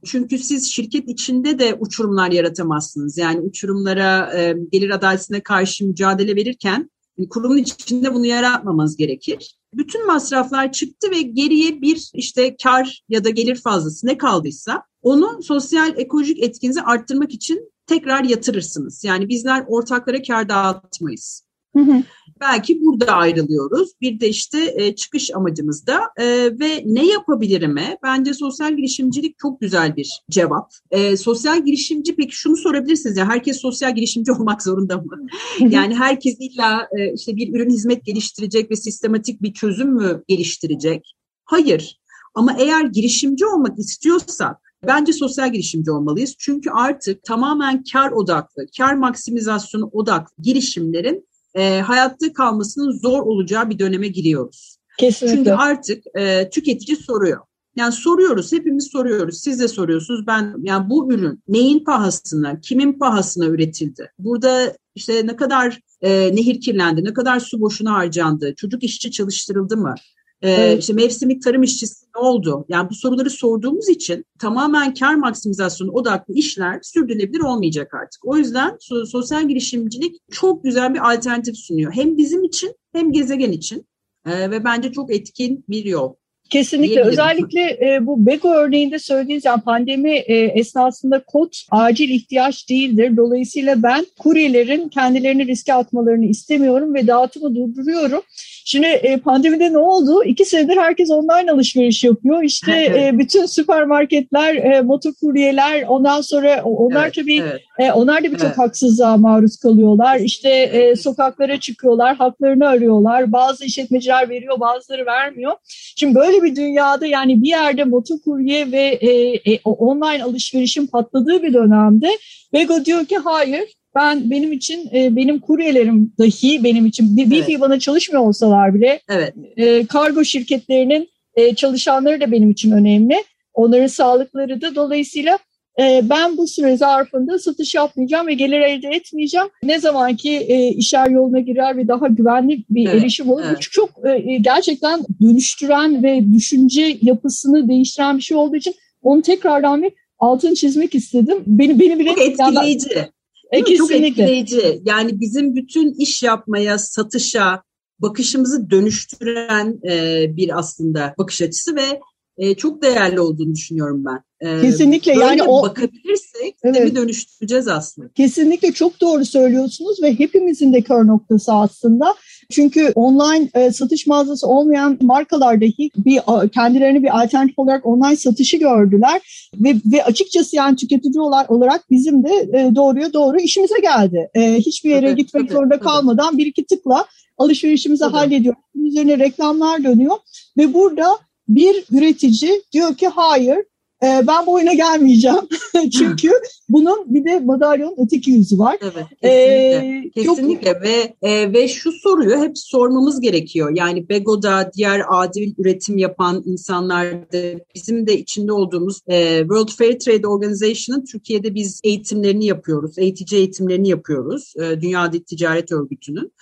Çünkü 0.04 0.38
siz 0.38 0.70
şirket 0.70 1.08
içinde 1.08 1.58
de 1.58 1.74
uçurumlar 1.80 2.30
yaratamazsınız. 2.30 3.18
Yani 3.18 3.40
uçurumlara, 3.40 4.38
e, 4.38 4.54
gelir 4.72 4.90
adaletine 4.90 5.40
karşı 5.40 5.86
mücadele 5.86 6.36
verirken 6.36 6.90
kurumun 7.30 7.56
içinde 7.56 8.14
bunu 8.14 8.26
yaratmamamız 8.26 8.96
gerekir. 8.96 9.58
Bütün 9.74 10.06
masraflar 10.06 10.72
çıktı 10.72 11.10
ve 11.10 11.22
geriye 11.22 11.82
bir 11.82 12.10
işte 12.14 12.56
kar 12.62 13.02
ya 13.08 13.24
da 13.24 13.30
gelir 13.30 13.56
fazlası 13.56 14.06
ne 14.06 14.18
kaldıysa 14.18 14.82
onu 15.02 15.42
sosyal 15.42 15.98
ekolojik 15.98 16.42
etkinizi 16.42 16.82
arttırmak 16.82 17.32
için 17.32 17.72
tekrar 17.86 18.24
yatırırsınız. 18.24 19.04
Yani 19.04 19.28
bizler 19.28 19.64
ortaklara 19.68 20.22
kar 20.22 20.48
dağıtmayız. 20.48 21.44
Hı 21.76 21.82
hı. 21.82 22.02
Belki 22.42 22.80
burada 22.80 23.12
ayrılıyoruz. 23.12 23.90
Bir 24.00 24.20
de 24.20 24.28
işte 24.28 24.74
e, 24.76 24.94
çıkış 24.94 25.34
amacımızda 25.34 26.00
e, 26.16 26.26
ve 26.60 26.82
ne 26.84 27.06
yapabilirime 27.06 27.98
bence 28.02 28.34
sosyal 28.34 28.76
girişimcilik 28.76 29.38
çok 29.38 29.60
güzel 29.60 29.96
bir 29.96 30.20
cevap. 30.30 30.72
E, 30.90 31.16
sosyal 31.16 31.64
girişimci 31.64 32.16
peki 32.16 32.36
şunu 32.36 32.56
sorabilirsiniz 32.56 33.16
ya 33.16 33.28
herkes 33.28 33.60
sosyal 33.60 33.94
girişimci 33.94 34.32
olmak 34.38 34.62
zorunda 34.62 34.96
mı? 34.96 35.26
yani 35.68 35.94
herkes 35.94 36.36
illa 36.40 36.88
e, 36.98 37.14
işte 37.14 37.36
bir 37.36 37.54
ürün 37.54 37.70
hizmet 37.70 38.04
geliştirecek 38.04 38.70
ve 38.70 38.76
sistematik 38.76 39.42
bir 39.42 39.52
çözüm 39.52 39.94
mü 39.94 40.22
geliştirecek? 40.28 41.14
Hayır. 41.44 42.00
Ama 42.34 42.56
eğer 42.58 42.84
girişimci 42.84 43.46
olmak 43.46 43.78
istiyorsak 43.78 44.56
Bence 44.86 45.12
sosyal 45.12 45.52
girişimci 45.52 45.90
olmalıyız. 45.90 46.34
Çünkü 46.38 46.70
artık 46.70 47.22
tamamen 47.24 47.84
kar 47.92 48.10
odaklı, 48.10 48.66
kar 48.76 48.94
maksimizasyonu 48.94 49.90
odaklı 49.92 50.42
girişimlerin 50.42 51.26
e, 51.54 51.80
hayatta 51.80 52.32
kalmasının 52.32 52.98
zor 52.98 53.22
olacağı 53.22 53.70
bir 53.70 53.78
döneme 53.78 54.08
giriyoruz. 54.08 54.78
Kesinlikle. 54.98 55.36
Çünkü 55.36 55.50
artık 55.50 56.04
e, 56.18 56.50
tüketici 56.50 56.96
soruyor. 56.96 57.40
Yani 57.76 57.92
soruyoruz, 57.92 58.52
hepimiz 58.52 58.88
soruyoruz. 58.92 59.40
Siz 59.40 59.60
de 59.60 59.68
soruyorsunuz. 59.68 60.26
Ben 60.26 60.54
yani 60.62 60.90
bu 60.90 61.12
ürün 61.12 61.42
neyin 61.48 61.84
pahasına, 61.84 62.60
kimin 62.60 62.92
pahasına 62.92 63.46
üretildi? 63.46 64.10
Burada 64.18 64.76
işte 64.94 65.26
ne 65.26 65.36
kadar 65.36 65.80
e, 66.02 66.36
nehir 66.36 66.60
kirlendi, 66.60 67.04
ne 67.04 67.12
kadar 67.12 67.40
su 67.40 67.60
boşuna 67.60 67.92
harcandı, 67.92 68.54
çocuk 68.56 68.82
işçi 68.82 69.10
çalıştırıldı 69.10 69.76
mı? 69.76 69.94
Ee, 70.42 70.78
işte 70.78 70.92
mevsimlik 70.92 71.42
tarım 71.42 71.62
işçisi 71.62 72.06
ne 72.16 72.20
oldu? 72.20 72.66
Yani 72.68 72.90
bu 72.90 72.94
soruları 72.94 73.30
sorduğumuz 73.30 73.88
için 73.88 74.24
tamamen 74.38 74.94
kar 74.94 75.14
maksimizasyonu 75.14 75.90
odaklı 75.90 76.34
işler 76.34 76.78
sürdürülebilir 76.82 77.40
olmayacak 77.40 77.94
artık. 77.94 78.24
O 78.24 78.36
yüzden 78.36 78.76
sosyal 79.06 79.48
girişimcilik 79.48 80.20
çok 80.30 80.64
güzel 80.64 80.94
bir 80.94 81.12
alternatif 81.12 81.56
sunuyor. 81.56 81.92
Hem 81.92 82.16
bizim 82.16 82.44
için 82.44 82.74
hem 82.92 83.12
gezegen 83.12 83.52
için 83.52 83.86
ee, 84.26 84.50
ve 84.50 84.64
bence 84.64 84.92
çok 84.92 85.14
etkin 85.14 85.64
bir 85.68 85.84
yol. 85.84 86.14
Kesinlikle. 86.52 87.02
Özellikle 87.02 87.60
e, 87.60 88.06
bu 88.06 88.26
Bego 88.26 88.54
örneğinde 88.54 88.98
söylediğiniz 88.98 89.44
yani 89.44 89.60
pandemi 89.60 90.10
e, 90.10 90.36
esnasında 90.36 91.22
kod 91.26 91.52
acil 91.70 92.08
ihtiyaç 92.08 92.68
değildir. 92.68 93.16
Dolayısıyla 93.16 93.82
ben 93.82 94.06
kuryelerin 94.18 94.88
kendilerini 94.88 95.46
riske 95.46 95.74
atmalarını 95.74 96.24
istemiyorum 96.24 96.94
ve 96.94 97.06
dağıtımı 97.06 97.54
durduruyorum. 97.54 98.22
Şimdi 98.64 98.86
e, 98.86 99.16
pandemide 99.16 99.72
ne 99.72 99.78
oldu? 99.78 100.24
İki 100.24 100.44
senedir 100.44 100.76
herkes 100.76 101.10
online 101.10 101.52
alışveriş 101.52 102.04
yapıyor. 102.04 102.42
İşte 102.42 102.72
e, 102.96 103.18
bütün 103.18 103.46
süpermarketler, 103.46 104.54
e, 104.54 104.80
motokuryeler, 104.80 105.82
ondan 105.88 106.20
sonra 106.20 106.62
onlar 106.64 107.04
evet, 107.04 107.14
tabii 107.14 107.38
evet. 107.38 107.60
E, 107.78 107.92
onlar 107.92 108.24
da 108.24 108.24
birçok 108.24 108.46
evet. 108.46 108.58
haksızlığa 108.58 109.16
maruz 109.16 109.56
kalıyorlar. 109.56 110.18
İşte 110.18 110.48
e, 110.48 110.96
sokaklara 110.96 111.60
çıkıyorlar, 111.60 112.16
haklarını 112.16 112.68
arıyorlar. 112.68 113.32
Bazı 113.32 113.64
işletmeciler 113.64 114.28
veriyor, 114.28 114.60
bazıları 114.60 115.06
vermiyor. 115.06 115.52
Şimdi 115.96 116.14
böyle 116.14 116.41
bir 116.42 116.56
dünyada 116.56 117.06
yani 117.06 117.42
bir 117.42 117.48
yerde 117.48 117.84
motokurye 117.84 118.72
ve 118.72 118.82
e, 118.82 119.34
e, 119.52 119.60
online 119.64 120.24
alışverişin 120.24 120.86
patladığı 120.86 121.42
bir 121.42 121.54
dönemde 121.54 122.08
Bego 122.52 122.84
diyor 122.84 123.06
ki 123.06 123.16
hayır 123.16 123.64
ben 123.94 124.30
benim 124.30 124.52
için 124.52 124.88
e, 124.94 125.16
benim 125.16 125.40
kuryelerim 125.40 126.12
dahi 126.18 126.64
benim 126.64 126.86
için 126.86 127.16
bir 127.16 127.44
evet. 127.48 127.60
bana 127.60 127.78
çalışmıyor 127.78 128.22
olsalar 128.22 128.74
bile 128.74 129.00
evet. 129.08 129.34
e, 129.56 129.86
kargo 129.86 130.24
şirketlerinin 130.24 131.08
e, 131.34 131.54
çalışanları 131.54 132.20
da 132.20 132.32
benim 132.32 132.50
için 132.50 132.70
önemli. 132.70 133.24
Onların 133.54 133.86
sağlıkları 133.86 134.60
da 134.60 134.74
dolayısıyla 134.74 135.38
ben 135.78 136.36
bu 136.36 136.46
süre 136.46 136.76
zarfında 136.76 137.38
satış 137.38 137.74
yapmayacağım 137.74 138.26
ve 138.26 138.34
gelir 138.34 138.60
elde 138.60 138.88
etmeyeceğim. 138.88 139.46
Ne 139.62 139.80
zaman 139.80 140.16
ki 140.16 140.30
e, 140.30 140.68
işler 140.68 141.10
yoluna 141.10 141.40
girer 141.40 141.76
ve 141.76 141.88
daha 141.88 142.08
güvenli 142.08 142.64
bir 142.70 142.88
evet, 142.88 143.02
erişim 143.02 143.30
olur. 143.30 143.42
Evet. 143.46 143.56
Bu 143.56 143.60
çok 143.60 143.90
e, 144.06 144.38
gerçekten 144.40 145.00
dönüştüren 145.22 146.02
ve 146.02 146.32
düşünce 146.32 146.98
yapısını 147.02 147.68
değiştiren 147.68 148.16
bir 148.16 148.22
şey 148.22 148.36
olduğu 148.36 148.56
için 148.56 148.74
onu 149.02 149.22
tekrardan 149.22 149.82
bir 149.82 149.92
altını 150.18 150.54
çizmek 150.54 150.94
istedim. 150.94 151.42
Beni 151.46 151.80
beni 151.80 151.98
bile 151.98 152.10
çok 152.10 152.20
etkileyici. 152.20 152.88
Yani, 152.94 153.08
e, 153.52 153.76
Çok 153.76 153.90
etkileyici. 153.90 154.82
Yani 154.84 155.20
bizim 155.20 155.56
bütün 155.56 155.94
iş 155.94 156.22
yapmaya, 156.22 156.78
satışa, 156.78 157.62
bakışımızı 157.98 158.70
dönüştüren 158.70 159.80
e, 159.90 160.26
bir 160.36 160.58
aslında 160.58 161.14
bakış 161.18 161.42
açısı 161.42 161.76
ve 161.76 162.00
e, 162.42 162.54
çok 162.54 162.82
değerli 162.82 163.20
olduğunu 163.20 163.54
düşünüyorum 163.54 164.04
ben. 164.04 164.48
E, 164.48 164.60
Kesinlikle 164.60 165.14
Böyle 165.14 165.24
yani 165.24 165.42
o 165.42 165.62
bakabilirsek 165.62 166.56
evet. 166.64 166.96
dönüştüreceğiz 166.96 167.68
aslında. 167.68 168.08
Kesinlikle 168.08 168.72
çok 168.72 169.00
doğru 169.00 169.24
söylüyorsunuz 169.24 170.02
ve 170.02 170.18
hepimizin 170.18 170.72
de 170.72 170.80
kör 170.80 171.06
noktası 171.06 171.52
aslında. 171.52 172.14
Çünkü 172.50 172.92
online 172.94 173.48
e, 173.54 173.72
satış 173.72 174.06
mağazası 174.06 174.46
olmayan 174.46 174.98
markalar 175.02 175.60
dahi 175.60 175.90
bir 175.96 176.20
kendilerini 176.54 177.02
bir 177.02 177.22
alternatif 177.22 177.58
olarak 177.58 177.86
online 177.86 178.16
satışı 178.16 178.56
gördüler 178.56 179.50
ve 179.54 179.74
ve 179.84 180.04
açıkçası 180.04 180.56
yani 180.56 180.76
tüketici 180.76 181.20
olarak 181.48 181.90
bizim 181.90 182.24
de 182.24 182.48
e, 182.52 182.74
doğruya 182.74 183.12
doğru 183.12 183.40
işimize 183.40 183.80
geldi. 183.82 184.30
E, 184.34 184.54
hiçbir 184.54 184.90
yere 184.90 185.10
tabii, 185.10 185.22
gitmek 185.22 185.42
tabii, 185.42 185.52
zorunda 185.52 185.74
tabii. 185.74 185.84
kalmadan 185.84 186.38
bir 186.38 186.46
iki 186.46 186.66
tıkla 186.66 187.04
alışverişimizi 187.38 188.04
tabii. 188.04 188.12
hallediyoruz. 188.12 188.60
üzerine 188.74 189.18
reklamlar 189.18 189.84
dönüyor 189.84 190.16
ve 190.58 190.74
burada 190.74 191.18
bir 191.48 191.84
üretici 191.90 192.62
diyor 192.72 192.96
ki 192.96 193.08
hayır 193.08 193.58
e, 194.02 194.26
ben 194.26 194.46
bu 194.46 194.52
oyuna 194.52 194.74
gelmeyeceğim. 194.74 195.48
Çünkü 195.98 196.30
bunun 196.68 197.14
bir 197.14 197.24
de 197.24 197.40
madalyonun 197.40 197.96
öteki 198.06 198.30
yüzü 198.30 198.58
var. 198.58 198.76
Evet, 198.80 199.06
kesinlikle. 199.20 199.28
Ee, 199.28 200.10
kesinlikle 200.14 200.72
çok... 200.72 200.82
ve 200.82 201.14
e, 201.22 201.52
ve 201.52 201.68
şu 201.68 201.92
soruyu 201.92 202.36
hep 202.36 202.58
sormamız 202.58 203.20
gerekiyor. 203.20 203.72
Yani 203.74 204.08
Bego'da 204.08 204.70
diğer 204.76 205.02
adil 205.08 205.54
üretim 205.58 205.98
yapan 205.98 206.42
insanlarda 206.46 207.60
bizim 207.74 208.06
de 208.06 208.18
içinde 208.18 208.52
olduğumuz 208.52 209.00
e, 209.06 209.38
World 209.40 209.68
Fair 209.68 209.98
Trade 209.98 210.26
Organization'ın 210.26 211.04
Türkiye'de 211.04 211.54
biz 211.54 211.80
eğitimlerini 211.84 212.46
yapıyoruz. 212.46 212.98
Eğitici 212.98 213.40
eğitimlerini 213.40 213.88
yapıyoruz. 213.88 214.54
E, 214.56 214.80
Dünya 214.80 215.10
Ticaret 215.10 215.72
Örgütü'nün. 215.72 216.32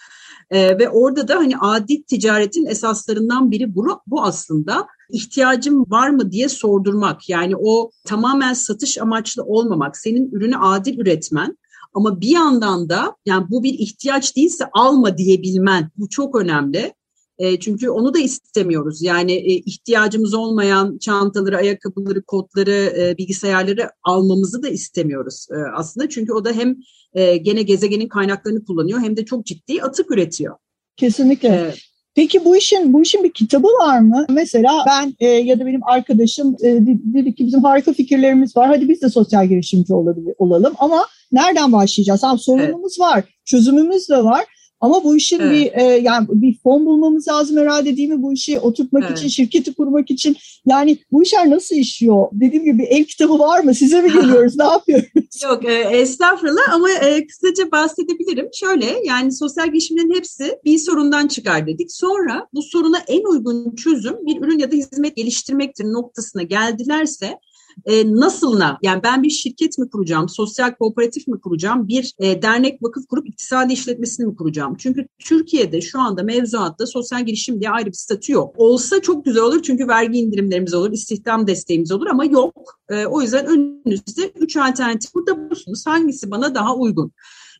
E, 0.50 0.78
ve 0.78 0.88
orada 0.88 1.28
da 1.28 1.37
hani 1.37 1.59
adil 1.59 2.02
ticaretin 2.02 2.66
esaslarından 2.66 3.50
biri 3.50 3.75
bu, 3.75 4.00
bu 4.07 4.23
aslında 4.23 4.87
ihtiyacım 5.11 5.90
var 5.90 6.11
mı 6.11 6.33
diye 6.33 6.49
sordurmak. 6.49 7.28
Yani 7.28 7.54
o 7.57 7.90
tamamen 8.04 8.52
satış 8.52 8.99
amaçlı 8.99 9.42
olmamak, 9.42 9.97
senin 9.97 10.30
ürünü 10.33 10.57
adil 10.57 10.99
üretmen 10.99 11.59
ama 11.95 12.21
bir 12.21 12.28
yandan 12.28 12.88
da 12.88 13.16
yani 13.26 13.47
bu 13.50 13.62
bir 13.62 13.75
ihtiyaç 13.75 14.37
değilse 14.37 14.64
alma 14.73 15.19
diyebilmen 15.19 15.90
bu 15.97 16.09
çok 16.09 16.37
önemli. 16.37 16.95
E, 17.40 17.61
çünkü 17.61 17.90
onu 17.90 18.14
da 18.14 18.18
istemiyoruz. 18.18 19.02
Yani 19.02 19.32
e, 19.32 19.52
ihtiyacımız 19.54 20.35
olmayan 20.35 20.99
çantaları, 20.99 21.56
ayakkabıları, 21.56 22.23
kodları, 22.23 22.92
e, 23.00 23.18
bilgisayarları 23.18 23.90
almamızı 24.02 24.62
da 24.62 24.68
istemiyoruz 24.68 25.47
e, 25.50 25.56
aslında. 25.76 26.09
Çünkü 26.09 26.32
o 26.32 26.44
da 26.44 26.52
hem 26.52 26.76
e, 27.14 27.37
gene 27.37 27.62
gezegenin 27.62 28.09
kaynaklarını 28.09 28.64
kullanıyor 28.64 29.00
hem 29.00 29.16
de 29.16 29.25
çok 29.25 29.47
ciddi 29.47 29.82
atık 29.82 30.11
üretiyor. 30.11 30.56
Kesinlikle. 30.97 31.49
Ee, 31.49 31.75
Peki 32.14 32.44
bu 32.44 32.56
işin 32.56 32.92
bu 32.92 33.02
işin 33.02 33.25
bir 33.25 33.32
kitabı 33.32 33.66
var 33.66 33.99
mı? 33.99 34.26
Mesela 34.30 34.85
ben 34.87 35.14
e, 35.20 35.26
ya 35.26 35.61
da 35.61 35.66
benim 35.66 35.85
arkadaşım 35.85 36.56
e, 36.64 36.78
dedik 36.87 37.37
ki 37.37 37.47
bizim 37.47 37.64
harika 37.64 37.92
fikirlerimiz 37.92 38.56
var. 38.56 38.68
Hadi 38.68 38.88
biz 38.88 39.02
de 39.02 39.09
sosyal 39.09 39.47
girişimci 39.47 39.94
olabilir, 39.94 40.35
olalım 40.38 40.73
ama 40.78 41.06
nereden 41.32 41.73
başlayacağız? 41.73 42.20
Tamam 42.20 42.38
sorunumuz 42.38 42.97
evet. 43.00 43.09
var, 43.09 43.25
çözümümüz 43.44 44.09
de 44.09 44.25
var. 44.25 44.44
Ama 44.81 45.05
bu 45.05 45.17
işin 45.17 45.41
evet. 45.41 45.53
bir 45.53 45.81
e, 45.81 45.83
yani 45.83 46.27
bir 46.31 46.59
fon 46.59 46.87
bulmamız 46.87 47.29
lazım 47.29 47.57
herhalde 47.57 47.97
değil 47.97 48.09
mi 48.09 48.23
bu 48.23 48.33
işi 48.33 48.61
oturtmak 48.61 49.05
evet. 49.07 49.19
için, 49.19 49.29
şirketi 49.29 49.75
kurmak 49.75 50.11
için. 50.11 50.37
Yani 50.67 50.99
bu 51.13 51.23
işler 51.23 51.51
nasıl 51.51 51.77
işiyor? 51.77 52.29
Dediğim 52.33 52.65
gibi 52.65 52.83
ev 52.83 53.05
kitabı 53.05 53.39
var 53.39 53.65
mı? 53.65 53.75
Size 53.75 54.03
mi 54.03 54.13
geliyoruz? 54.23 54.57
ne 54.57 54.65
yapıyoruz? 54.65 55.09
Yok 55.45 55.65
e, 55.65 55.75
estağfurullah 55.75 56.73
ama 56.73 56.91
e, 56.91 57.27
kısaca 57.27 57.71
bahsedebilirim. 57.71 58.49
Şöyle 58.55 58.87
yani 59.05 59.33
sosyal 59.33 59.67
girişimlerin 59.67 60.15
hepsi 60.15 60.59
bir 60.65 60.79
sorundan 60.79 61.29
çıkar 61.29 61.67
dedik. 61.67 61.93
Sonra 61.93 62.47
bu 62.55 62.63
soruna 62.63 62.99
en 63.09 63.25
uygun 63.25 63.75
çözüm 63.75 64.27
bir 64.27 64.41
ürün 64.41 64.59
ya 64.59 64.73
da 64.73 64.77
hizmet 64.77 65.17
geliştirmektir 65.17 65.85
noktasına 65.85 66.43
geldilerse 66.43 67.39
e, 67.85 68.12
nasılına 68.12 68.79
yani 68.83 69.03
ben 69.03 69.23
bir 69.23 69.31
şirket 69.31 69.79
mi 69.79 69.91
kuracağım, 69.91 70.29
sosyal 70.29 70.75
kooperatif 70.75 71.29
mi 71.29 71.41
kuracağım, 71.41 71.89
bir 71.89 72.15
e, 72.19 72.43
dernek 72.43 72.83
vakıf 72.83 73.07
kurup 73.07 73.29
iktisadi 73.29 73.73
işletmesini 73.73 74.27
mi 74.27 74.37
kuracağım? 74.37 74.77
Çünkü 74.79 75.07
Türkiye'de 75.19 75.81
şu 75.81 76.00
anda 76.00 76.23
mevzuatta 76.23 76.87
sosyal 76.87 77.27
girişim 77.27 77.61
diye 77.61 77.71
ayrı 77.71 77.87
bir 77.87 77.93
statü 77.93 78.33
yok. 78.33 78.55
Olsa 78.57 79.03
çok 79.03 79.25
güzel 79.25 79.43
olur 79.43 79.62
çünkü 79.62 79.89
vergi 79.89 80.19
indirimlerimiz 80.19 80.75
olur, 80.75 80.93
istihdam 80.93 81.47
desteğimiz 81.47 81.93
olur 81.93 82.07
ama 82.07 82.25
yok. 82.25 82.81
E, 82.89 83.07
o 83.07 83.23
yüzden 83.23 83.47
önünüzde 83.47 84.33
üç 84.41 84.57
alternatif 84.57 85.15
burada 85.15 85.39
bulursunuz. 85.39 85.87
Hangisi 85.87 86.31
bana 86.31 86.55
daha 86.55 86.77
uygun? 86.77 87.12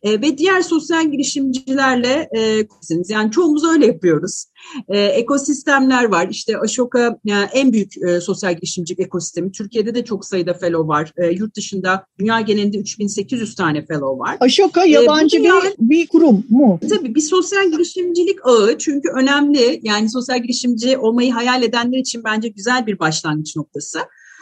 E, 0.03 0.21
ve 0.21 0.37
diğer 0.37 0.61
sosyal 0.61 1.11
girişimcilerle 1.11 2.29
e, 2.37 2.67
yani 3.09 3.31
çoğumuz 3.31 3.65
öyle 3.65 3.85
yapıyoruz. 3.85 4.45
E, 4.87 4.99
ekosistemler 4.99 6.03
var. 6.03 6.27
İşte 6.31 6.57
Ashoka 6.57 7.19
yani 7.25 7.47
en 7.53 7.73
büyük 7.73 7.97
e, 7.97 8.21
sosyal 8.21 8.55
girişimcilik 8.55 8.99
ekosistemi. 8.99 9.51
Türkiye'de 9.51 9.95
de 9.95 10.05
çok 10.05 10.25
sayıda 10.25 10.53
fellow 10.53 10.87
var. 10.87 11.13
E, 11.17 11.27
yurt 11.27 11.55
dışında 11.55 12.05
dünya 12.19 12.41
genelinde 12.41 12.77
3800 12.77 13.55
tane 13.55 13.85
fellow 13.85 14.19
var. 14.19 14.37
Ashoka 14.39 14.85
yabancı 14.85 15.37
e, 15.37 15.39
dünya, 15.39 15.61
bir, 15.79 15.89
bir 15.89 16.07
kurum 16.07 16.43
mu? 16.49 16.79
Tabii 16.89 17.15
bir 17.15 17.21
sosyal 17.21 17.71
girişimcilik 17.71 18.45
ağı 18.45 18.77
çünkü 18.77 19.09
önemli. 19.09 19.79
Yani 19.83 20.09
sosyal 20.09 20.41
girişimci 20.41 20.97
olmayı 20.97 21.31
hayal 21.31 21.63
edenler 21.63 21.97
için 21.97 22.23
bence 22.23 22.47
güzel 22.47 22.87
bir 22.87 22.99
başlangıç 22.99 23.55
noktası. 23.55 23.99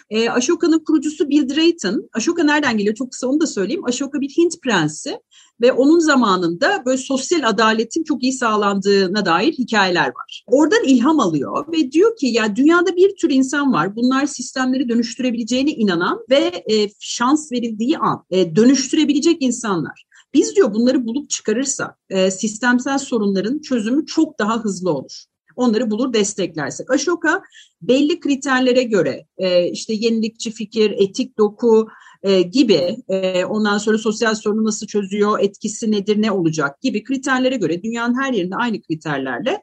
E, 0.09 0.29
Ashoka'nın 0.29 0.79
kurucusu 0.79 1.29
Bill 1.29 1.49
Drayton. 1.49 2.09
Ashoka 2.13 2.43
nereden 2.43 2.77
geliyor? 2.77 2.95
Çok 2.95 3.11
kısa 3.11 3.27
onu 3.27 3.39
da 3.39 3.47
söyleyeyim. 3.47 3.85
Ashoka 3.85 4.21
bir 4.21 4.29
Hint 4.29 4.61
prensi 4.61 5.19
ve 5.61 5.71
onun 5.71 5.99
zamanında 5.99 6.83
böyle 6.85 6.97
sosyal 6.97 7.49
adaletin 7.49 8.03
çok 8.03 8.23
iyi 8.23 8.33
sağlandığına 8.33 9.25
dair 9.25 9.53
hikayeler 9.53 10.07
var. 10.07 10.43
Oradan 10.47 10.83
ilham 10.83 11.19
alıyor 11.19 11.65
ve 11.73 11.91
diyor 11.91 12.15
ki 12.15 12.27
ya 12.27 12.55
dünyada 12.55 12.95
bir 12.95 13.15
tür 13.15 13.29
insan 13.29 13.73
var. 13.73 13.95
Bunlar 13.95 14.25
sistemleri 14.25 14.89
dönüştürebileceğine 14.89 15.71
inanan 15.71 16.19
ve 16.29 16.63
e, 16.71 16.89
şans 16.99 17.51
verildiği 17.51 17.97
an 17.97 18.23
e, 18.31 18.55
dönüştürebilecek 18.55 19.37
insanlar. 19.41 20.05
Biz 20.33 20.55
diyor 20.55 20.73
bunları 20.73 21.05
bulup 21.05 21.29
çıkarırsa 21.29 21.95
e, 22.09 22.31
sistemsel 22.31 22.97
sorunların 22.97 23.59
çözümü 23.59 24.05
çok 24.05 24.39
daha 24.39 24.63
hızlı 24.63 24.91
olur 24.91 25.28
onları 25.59 25.91
bulur 25.91 26.13
desteklersek. 26.13 26.91
Ashoka 26.91 27.41
belli 27.81 28.19
kriterlere 28.19 28.83
göre 28.83 29.25
e, 29.37 29.67
işte 29.67 29.93
yenilikçi 29.93 30.51
fikir, 30.51 30.91
etik 30.91 31.37
doku, 31.37 31.87
e, 32.23 32.41
gibi 32.41 32.97
e, 33.09 33.45
ondan 33.45 33.77
sonra 33.77 33.97
sosyal 33.97 34.35
sorunu 34.35 34.63
nasıl 34.63 34.87
çözüyor, 34.87 35.39
etkisi 35.39 35.91
nedir, 35.91 36.21
ne 36.21 36.31
olacak 36.31 36.81
gibi 36.81 37.03
kriterlere 37.03 37.55
göre 37.55 37.83
dünyanın 37.83 38.21
her 38.21 38.33
yerinde 38.33 38.55
aynı 38.55 38.81
kriterlerle 38.81 39.61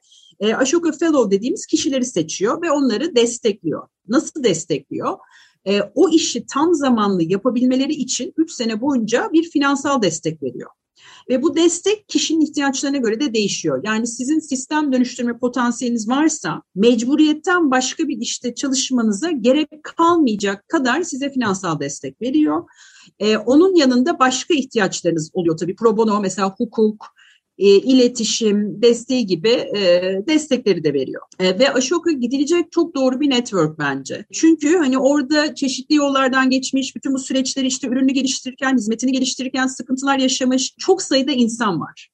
Ashoka 0.55 0.91
Fellow 0.91 1.37
dediğimiz 1.37 1.65
kişileri 1.65 2.05
seçiyor 2.05 2.61
ve 2.61 2.71
onları 2.71 3.15
destekliyor. 3.15 3.87
Nasıl 4.07 4.43
destekliyor? 4.43 5.17
O 5.95 6.09
işi 6.09 6.45
tam 6.45 6.73
zamanlı 6.73 7.23
yapabilmeleri 7.23 7.93
için 7.93 8.33
3 8.37 8.51
sene 8.51 8.81
boyunca 8.81 9.29
bir 9.33 9.43
finansal 9.43 10.01
destek 10.01 10.43
veriyor. 10.43 10.69
Ve 11.29 11.43
bu 11.43 11.55
destek 11.55 12.09
kişinin 12.09 12.41
ihtiyaçlarına 12.41 12.97
göre 12.97 13.19
de 13.19 13.33
değişiyor. 13.33 13.81
Yani 13.83 14.07
sizin 14.07 14.39
sistem 14.39 14.93
dönüştürme 14.93 15.37
potansiyeliniz 15.37 16.09
varsa 16.09 16.61
mecburiyetten 16.75 17.71
başka 17.71 18.07
bir 18.07 18.17
işte 18.17 18.55
çalışmanıza 18.55 19.31
gerek 19.31 19.69
kalmayacak 19.83 20.67
kadar 20.67 21.01
size 21.01 21.29
finansal 21.29 21.79
destek 21.79 22.21
veriyor. 22.21 22.63
Ee, 23.19 23.37
onun 23.37 23.75
yanında 23.75 24.19
başka 24.19 24.53
ihtiyaçlarınız 24.53 25.29
oluyor 25.33 25.57
tabii. 25.57 25.75
Pro 25.75 25.97
bono 25.97 26.19
mesela 26.21 26.55
hukuk, 26.57 27.05
e, 27.57 27.67
iletişim 27.67 28.81
desteği 28.81 29.25
gibi 29.25 29.49
e, 29.49 30.01
destekleri 30.27 30.83
de 30.83 30.93
veriyor. 30.93 31.21
E, 31.39 31.59
ve 31.59 31.73
Ashoka 31.73 32.11
gidilecek 32.11 32.71
çok 32.71 32.95
doğru 32.95 33.19
bir 33.19 33.29
network 33.29 33.79
bence. 33.79 34.25
Çünkü 34.33 34.77
hani 34.77 34.97
orada 34.97 35.55
çeşitli 35.55 35.95
yollardan 35.95 36.49
geçmiş, 36.49 36.95
bütün 36.95 37.13
bu 37.13 37.19
süreçleri 37.19 37.67
işte 37.67 37.87
ürünü 37.87 38.11
geliştirirken, 38.11 38.75
hizmetini 38.75 39.11
geliştirirken 39.11 39.67
sıkıntılar 39.67 40.19
yaşamış 40.19 40.73
çok 40.77 41.01
sayıda 41.01 41.31
insan 41.31 41.81
var. 41.81 42.09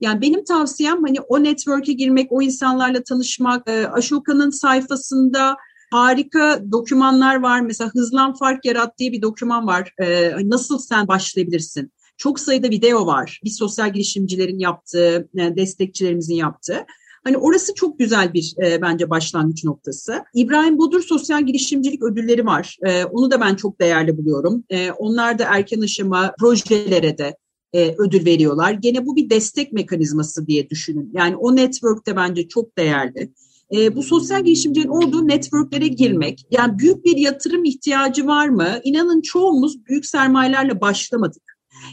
Yani 0.00 0.20
benim 0.20 0.44
tavsiyem 0.44 1.02
hani 1.02 1.20
o 1.20 1.42
network'e 1.42 1.92
girmek, 1.92 2.32
o 2.32 2.42
insanlarla 2.42 3.02
tanışmak, 3.02 3.68
e, 3.68 3.86
Ashoka'nın 3.86 4.50
sayfasında 4.50 5.56
harika 5.90 6.62
dokümanlar 6.72 7.42
var. 7.42 7.60
Mesela 7.60 7.90
Hızlan 7.94 8.34
Fark 8.34 8.64
Yarat 8.64 8.98
diye 8.98 9.12
bir 9.12 9.22
doküman 9.22 9.66
var. 9.66 9.92
Ee, 10.02 10.32
nasıl 10.44 10.78
sen 10.78 11.08
başlayabilirsin? 11.08 11.92
Çok 12.18 12.40
sayıda 12.40 12.70
video 12.70 13.06
var. 13.06 13.40
Bir 13.44 13.50
sosyal 13.50 13.92
girişimcilerin 13.92 14.58
yaptığı, 14.58 15.28
yani 15.34 15.56
destekçilerimizin 15.56 16.34
yaptığı. 16.34 16.86
Hani 17.24 17.36
orası 17.36 17.74
çok 17.74 17.98
güzel 17.98 18.32
bir 18.32 18.54
e, 18.64 18.82
bence 18.82 19.10
başlangıç 19.10 19.64
noktası. 19.64 20.24
İbrahim 20.34 20.78
Bodur 20.78 21.02
Sosyal 21.02 21.46
Girişimcilik 21.46 22.02
Ödülleri 22.02 22.46
var. 22.46 22.76
E, 22.86 23.04
onu 23.04 23.30
da 23.30 23.40
ben 23.40 23.54
çok 23.54 23.80
değerli 23.80 24.18
buluyorum. 24.18 24.64
E, 24.70 24.90
onlar 24.90 25.38
da 25.38 25.44
erken 25.44 25.80
aşama 25.80 26.34
projelere 26.38 27.18
de 27.18 27.36
e, 27.72 27.94
ödül 27.98 28.26
veriyorlar. 28.26 28.72
Gene 28.72 29.06
bu 29.06 29.16
bir 29.16 29.30
destek 29.30 29.72
mekanizması 29.72 30.46
diye 30.46 30.70
düşünün. 30.70 31.10
Yani 31.14 31.36
o 31.36 31.56
network 31.56 32.06
de 32.06 32.16
bence 32.16 32.48
çok 32.48 32.78
değerli. 32.78 33.32
E, 33.74 33.96
bu 33.96 34.02
sosyal 34.02 34.44
girişimcinin 34.44 34.88
olduğu 34.88 35.28
networklere 35.28 35.88
girmek, 35.88 36.46
yani 36.50 36.78
büyük 36.78 37.04
bir 37.04 37.16
yatırım 37.16 37.64
ihtiyacı 37.64 38.26
var 38.26 38.48
mı? 38.48 38.68
İnanın 38.84 39.20
çoğumuz 39.20 39.86
büyük 39.86 40.06
sermayelerle 40.06 40.80
başlamadık. 40.80 41.42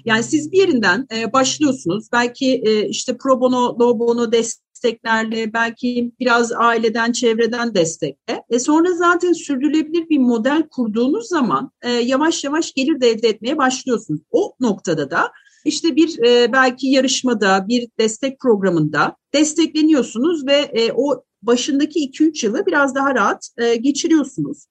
Yani 0.05 0.23
siz 0.23 0.51
bir 0.51 0.57
yerinden 0.57 1.07
e, 1.15 1.33
başlıyorsunuz. 1.33 2.07
Belki 2.11 2.61
e, 2.65 2.89
işte 2.89 3.17
pro 3.17 3.39
bono, 3.39 3.79
low 3.79 3.99
bono 3.99 4.31
desteklerle, 4.31 5.53
belki 5.53 6.11
biraz 6.19 6.51
aileden, 6.51 7.11
çevreden 7.11 7.75
destekle. 7.75 8.43
E 8.49 8.59
sonra 8.59 8.93
zaten 8.93 9.33
sürdürülebilir 9.33 10.09
bir 10.09 10.19
model 10.19 10.67
kurduğunuz 10.71 11.27
zaman 11.27 11.71
e, 11.81 11.91
yavaş 11.91 12.43
yavaş 12.43 12.73
gelir 12.73 13.01
de 13.01 13.09
elde 13.09 13.29
etmeye 13.29 13.57
başlıyorsunuz. 13.57 14.21
O 14.31 14.55
noktada 14.59 15.11
da 15.11 15.31
işte 15.65 15.95
bir 15.95 16.23
e, 16.23 16.53
belki 16.53 16.87
yarışmada, 16.87 17.65
bir 17.67 17.87
destek 17.99 18.39
programında 18.39 19.15
destekleniyorsunuz 19.33 20.47
ve 20.47 20.55
e, 20.55 20.91
o 20.91 21.23
başındaki 21.41 21.99
2-3 21.99 22.45
yılı 22.45 22.65
biraz 22.65 22.95
daha 22.95 23.15
rahat 23.15 23.49
e, 23.57 23.75
geçiriyorsunuz. 23.75 24.65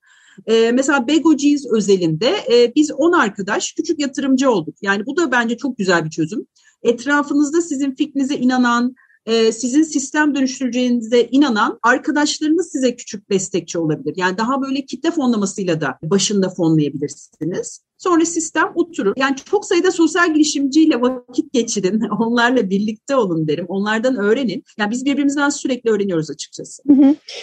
E, 0.47 0.73
mesela 0.73 1.09
Bego 1.09 1.37
Jeans 1.37 1.67
özelinde 1.73 2.35
e, 2.53 2.75
biz 2.75 2.91
10 2.93 3.13
arkadaş 3.13 3.73
küçük 3.73 4.01
yatırımcı 4.01 4.51
olduk. 4.51 4.75
Yani 4.83 5.07
bu 5.07 5.17
da 5.17 5.33
bence 5.33 5.57
çok 5.57 5.79
güzel 5.79 6.05
bir 6.05 6.11
çözüm. 6.11 6.47
Etrafınızda 6.83 7.63
sizin 7.63 7.95
fikrinize 7.95 8.35
inanan, 8.35 8.95
e, 9.27 9.53
sizin 9.53 9.83
sistem 9.83 10.35
dönüştüreceğinize 10.35 11.29
inanan 11.31 11.79
arkadaşlarınız 11.83 12.73
size 12.73 12.97
küçük 12.97 13.31
destekçi 13.31 13.79
olabilir. 13.79 14.15
Yani 14.17 14.39
daha 14.39 14.63
böyle 14.63 14.85
kitle 14.85 15.11
fonlamasıyla 15.11 15.81
da 15.81 15.99
başında 16.03 16.51
fonlayabilirsiniz. 16.51 17.81
Sonra 17.99 18.25
sistem 18.25 18.73
oturur. 18.75 19.13
Yani 19.17 19.37
çok 19.51 19.65
sayıda 19.65 19.91
sosyal 19.91 20.35
girişimciyle 20.35 21.01
vakit 21.01 21.53
geçirin. 21.53 22.01
Onlarla 22.21 22.71
birlikte 22.71 23.17
olun 23.17 23.49
derim. 23.49 23.67
Onlardan 23.69 24.17
öğrenin. 24.17 24.65
Yani 24.79 24.91
biz 24.91 25.05
birbirimizden 25.05 25.49
sürekli 25.49 25.91
öğreniyoruz 25.91 26.31
açıkçası. 26.31 26.83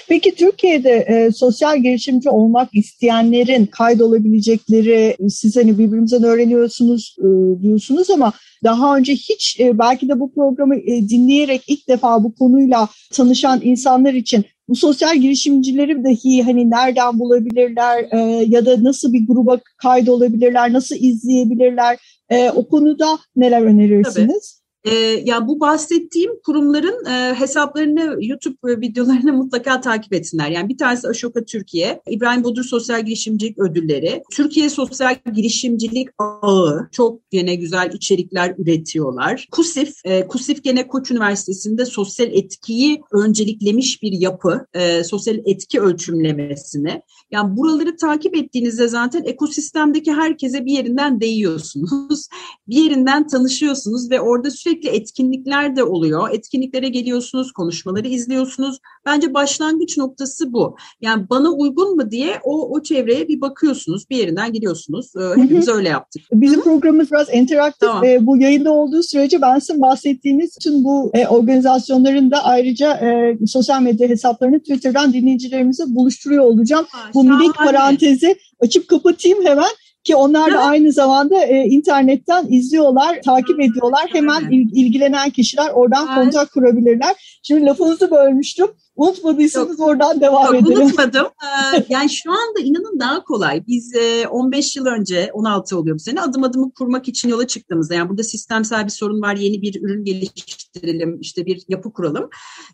Peki 0.07 0.35
Türkiye'de 0.35 0.89
e, 0.89 1.31
sosyal 1.31 1.77
girişimci 1.83 2.29
olmak 2.29 2.69
isteyenlerin 2.73 3.65
kaydolabilecekleri 3.65 5.17
siz 5.29 5.55
hani 5.55 5.77
birbirimizden 5.79 6.23
öğreniyorsunuz 6.23 7.15
e, 7.19 7.61
diyorsunuz 7.61 8.09
ama 8.09 8.33
daha 8.63 8.97
önce 8.97 9.13
hiç 9.13 9.59
e, 9.59 9.79
belki 9.79 10.09
de 10.09 10.19
bu 10.19 10.33
programı 10.33 10.75
e, 10.75 11.09
dinleyerek 11.09 11.63
ilk 11.67 11.87
defa 11.87 12.23
bu 12.23 12.35
konuyla 12.35 12.89
tanışan 13.13 13.61
insanlar 13.63 14.13
için 14.13 14.45
bu 14.69 14.75
sosyal 14.75 15.17
girişimcileri 15.17 16.03
dahi 16.03 16.43
hani 16.43 16.69
nereden 16.69 17.19
bulabilirler 17.19 18.07
e, 18.11 18.17
ya 18.47 18.65
da 18.65 18.83
nasıl 18.83 19.13
bir 19.13 19.27
gruba 19.27 19.59
kaydolabilirler, 19.77 20.73
nasıl 20.73 20.95
izleyebilirler 20.95 21.97
e, 22.29 22.49
o 22.49 22.67
konuda 22.67 23.19
neler 23.35 23.61
önerirsiniz? 23.61 24.53
Tabii. 24.53 24.60
E, 24.83 24.93
ya 25.25 25.47
bu 25.47 25.59
bahsettiğim 25.59 26.31
kurumların 26.45 27.05
e, 27.05 27.35
hesaplarını, 27.35 28.17
YouTube 28.25 28.81
videolarını 28.81 29.33
mutlaka 29.33 29.81
takip 29.81 30.13
etsinler. 30.13 30.49
Yani 30.49 30.69
bir 30.69 30.77
tanesi 30.77 31.07
Ashoka 31.07 31.45
Türkiye, 31.45 32.01
İbrahim 32.09 32.43
Bodur 32.43 32.63
Sosyal 32.63 33.05
Girişimcilik 33.05 33.59
Ödülleri, 33.59 34.23
Türkiye 34.31 34.69
Sosyal 34.69 35.15
Girişimcilik 35.33 36.09
Ağı, 36.17 36.89
çok 36.91 37.21
yine 37.31 37.55
güzel 37.55 37.91
içerikler 37.93 38.55
üretiyorlar. 38.57 39.47
KUSİF, 39.51 39.95
e, 40.05 40.27
KUSİF 40.27 40.63
gene 40.63 40.87
Koç 40.87 41.11
Üniversitesi'nde 41.11 41.85
sosyal 41.85 42.33
etkiyi 42.33 43.01
önceliklemiş 43.11 44.03
bir 44.03 44.11
yapı, 44.11 44.65
e, 44.73 45.03
sosyal 45.03 45.37
etki 45.45 45.81
ölçümlemesini. 45.81 47.01
Yani 47.31 47.57
buraları 47.57 47.95
takip 47.95 48.35
ettiğinizde 48.35 48.87
zaten 48.87 49.23
ekosistemdeki 49.23 50.13
herkese 50.13 50.65
bir 50.65 50.71
yerinden 50.71 51.21
değiyorsunuz, 51.21 52.27
bir 52.67 52.83
yerinden 52.83 53.27
tanışıyorsunuz 53.27 54.11
ve 54.11 54.21
orada 54.21 54.51
sürekli 54.51 54.70
sürekli 54.71 54.89
etkinlikler 54.89 55.75
de 55.75 55.83
oluyor. 55.83 56.29
Etkinliklere 56.33 56.89
geliyorsunuz, 56.89 57.51
konuşmaları 57.51 58.07
izliyorsunuz. 58.07 58.77
Bence 59.05 59.33
başlangıç 59.33 59.97
noktası 59.97 60.53
bu. 60.53 60.75
Yani 61.01 61.29
bana 61.29 61.51
uygun 61.51 61.95
mu 61.95 62.11
diye 62.11 62.39
o, 62.43 62.75
o 62.75 62.83
çevreye 62.83 63.27
bir 63.27 63.41
bakıyorsunuz, 63.41 64.09
bir 64.09 64.17
yerinden 64.17 64.53
gidiyorsunuz. 64.53 65.11
Ee, 65.15 65.41
hepimiz 65.41 65.67
öyle 65.67 65.89
yaptık. 65.89 66.21
Bizim 66.33 66.61
programımız 66.61 67.11
biraz 67.11 67.33
interaktif. 67.33 67.79
Tamam. 67.79 68.03
E, 68.03 68.25
bu 68.25 68.37
yayında 68.37 68.71
olduğu 68.71 69.03
sürece 69.03 69.41
ben 69.41 69.59
sizin 69.59 69.81
bahsettiğiniz 69.81 70.57
tüm 70.63 70.83
bu 70.83 71.11
e, 71.13 71.27
organizasyonların 71.27 72.31
da 72.31 72.43
ayrıca 72.43 72.93
e, 72.93 73.37
sosyal 73.47 73.81
medya 73.81 74.09
hesaplarını 74.09 74.59
Twitter'dan 74.59 75.13
dinleyicilerimize 75.13 75.83
buluştururuyor 75.87 76.43
olacağım. 76.43 76.85
Ha, 76.89 77.09
bu 77.13 77.23
minik 77.23 77.55
parantezi 77.55 78.35
açıp 78.59 78.87
kapatayım 78.87 79.45
hemen. 79.45 79.71
Ki 80.03 80.15
onlar 80.15 80.53
da 80.53 80.59
aynı 80.59 80.91
zamanda 80.91 81.43
e, 81.45 81.65
internetten 81.65 82.45
izliyorlar, 82.49 83.21
takip 83.21 83.59
ediyorlar. 83.59 84.09
Hemen 84.13 84.51
il, 84.51 84.69
ilgilenen 84.73 85.29
kişiler 85.29 85.69
oradan 85.73 86.15
kontak 86.15 86.51
kurabilirler. 86.51 87.39
Şimdi 87.43 87.65
lafınızı 87.65 88.11
bölmüştüm. 88.11 88.67
Unutmadıysanız 89.01 89.79
Yok. 89.79 89.87
oradan 89.87 90.21
devam 90.21 90.55
Yok, 90.55 90.63
edelim. 90.63 90.81
Unutmadım. 90.81 91.25
Ee, 91.25 91.85
yani 91.89 92.09
şu 92.09 92.31
anda 92.31 92.59
inanın 92.59 92.99
daha 92.99 93.23
kolay. 93.23 93.63
Biz 93.67 93.93
15 94.29 94.75
yıl 94.75 94.85
önce, 94.85 95.29
16 95.33 95.77
oluyor 95.77 95.95
bu 95.95 95.99
sene 95.99 96.21
adım 96.21 96.43
adımı 96.43 96.71
kurmak 96.71 97.07
için 97.07 97.29
yola 97.29 97.47
çıktığımızda 97.47 97.93
yani 97.93 98.09
burada 98.09 98.23
sistemsel 98.23 98.85
bir 98.85 98.91
sorun 98.91 99.21
var, 99.21 99.35
yeni 99.35 99.61
bir 99.61 99.81
ürün 99.81 100.03
geliştirelim, 100.03 101.19
işte 101.19 101.45
bir 101.45 101.63
yapı 101.69 101.93
kuralım. 101.93 102.29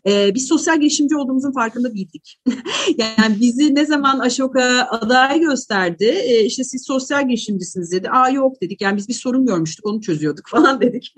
Ee, 0.06 0.34
biz 0.34 0.46
sosyal 0.46 0.80
girişimci 0.80 1.16
olduğumuzun 1.16 1.52
farkında 1.52 1.94
değildik. 1.94 2.40
yani 2.98 3.40
bizi 3.40 3.74
ne 3.74 3.86
zaman 3.86 4.18
Aşoka 4.18 4.88
aday 4.90 5.40
gösterdi, 5.40 6.04
e, 6.04 6.44
işte 6.44 6.64
siz 6.64 6.84
sosyal 6.86 7.28
girişimcisiniz 7.28 7.92
dedi. 7.92 8.10
Aa 8.10 8.28
yok 8.28 8.62
dedik 8.62 8.80
yani 8.80 8.96
biz 8.96 9.08
bir 9.08 9.14
sorun 9.14 9.46
görmüştük, 9.46 9.86
onu 9.86 10.00
çözüyorduk 10.00 10.46
falan 10.50 10.80
dedik. 10.80 11.14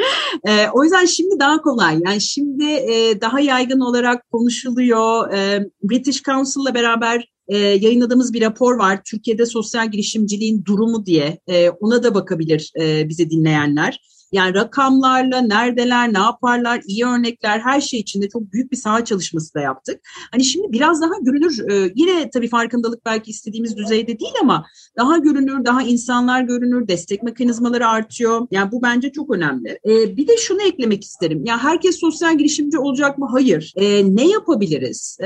Ee, 0.48 0.68
o 0.72 0.84
yüzden 0.84 1.04
şimdi 1.04 1.40
daha 1.40 1.62
kolay. 1.62 2.00
Yani 2.06 2.20
şimdi 2.20 2.64
e, 2.64 3.20
daha 3.20 3.40
yaygın 3.40 3.80
olarak 3.80 4.30
konuşuluyor 4.30 4.99
oluyor. 5.00 5.32
E, 5.32 5.64
British 5.82 6.22
Council'la 6.22 6.74
beraber 6.74 7.28
e, 7.48 7.58
yayınladığımız 7.58 8.32
bir 8.32 8.40
rapor 8.40 8.78
var. 8.78 9.00
Türkiye'de 9.04 9.46
sosyal 9.46 9.90
girişimciliğin 9.90 10.64
durumu 10.64 11.06
diye. 11.06 11.38
E, 11.46 11.70
ona 11.70 12.02
da 12.02 12.14
bakabilir 12.14 12.72
e, 12.80 13.08
bizi 13.08 13.30
dinleyenler. 13.30 14.00
Yani 14.32 14.54
rakamlarla 14.54 15.40
neredeler, 15.40 16.12
ne 16.12 16.18
yaparlar, 16.18 16.80
iyi 16.86 17.06
örnekler 17.06 17.60
her 17.60 17.80
şey 17.80 18.00
içinde 18.00 18.28
çok 18.28 18.52
büyük 18.52 18.72
bir 18.72 18.76
saha 18.76 19.04
çalışması 19.04 19.54
da 19.54 19.60
yaptık. 19.60 20.00
Hani 20.32 20.44
şimdi 20.44 20.72
biraz 20.72 21.02
daha 21.02 21.12
görünür, 21.22 21.70
e, 21.70 21.92
yine 21.94 22.30
tabii 22.30 22.48
farkındalık 22.48 23.06
belki 23.06 23.30
istediğimiz 23.30 23.76
düzeyde 23.76 24.18
değil 24.18 24.34
ama 24.42 24.66
daha 24.98 25.18
görünür, 25.18 25.64
daha 25.64 25.82
insanlar 25.82 26.42
görünür, 26.42 26.88
destek 26.88 27.22
mekanizmaları 27.22 27.88
artıyor. 27.88 28.46
Yani 28.50 28.72
bu 28.72 28.82
bence 28.82 29.12
çok 29.12 29.34
önemli. 29.34 29.78
E, 29.84 30.16
bir 30.16 30.28
de 30.28 30.36
şunu 30.36 30.62
eklemek 30.62 31.04
isterim. 31.04 31.44
Ya 31.44 31.58
herkes 31.58 32.00
sosyal 32.00 32.38
girişimci 32.38 32.78
olacak 32.78 33.18
mı? 33.18 33.28
Hayır. 33.32 33.72
E, 33.76 34.16
ne 34.16 34.28
yapabiliriz? 34.28 35.18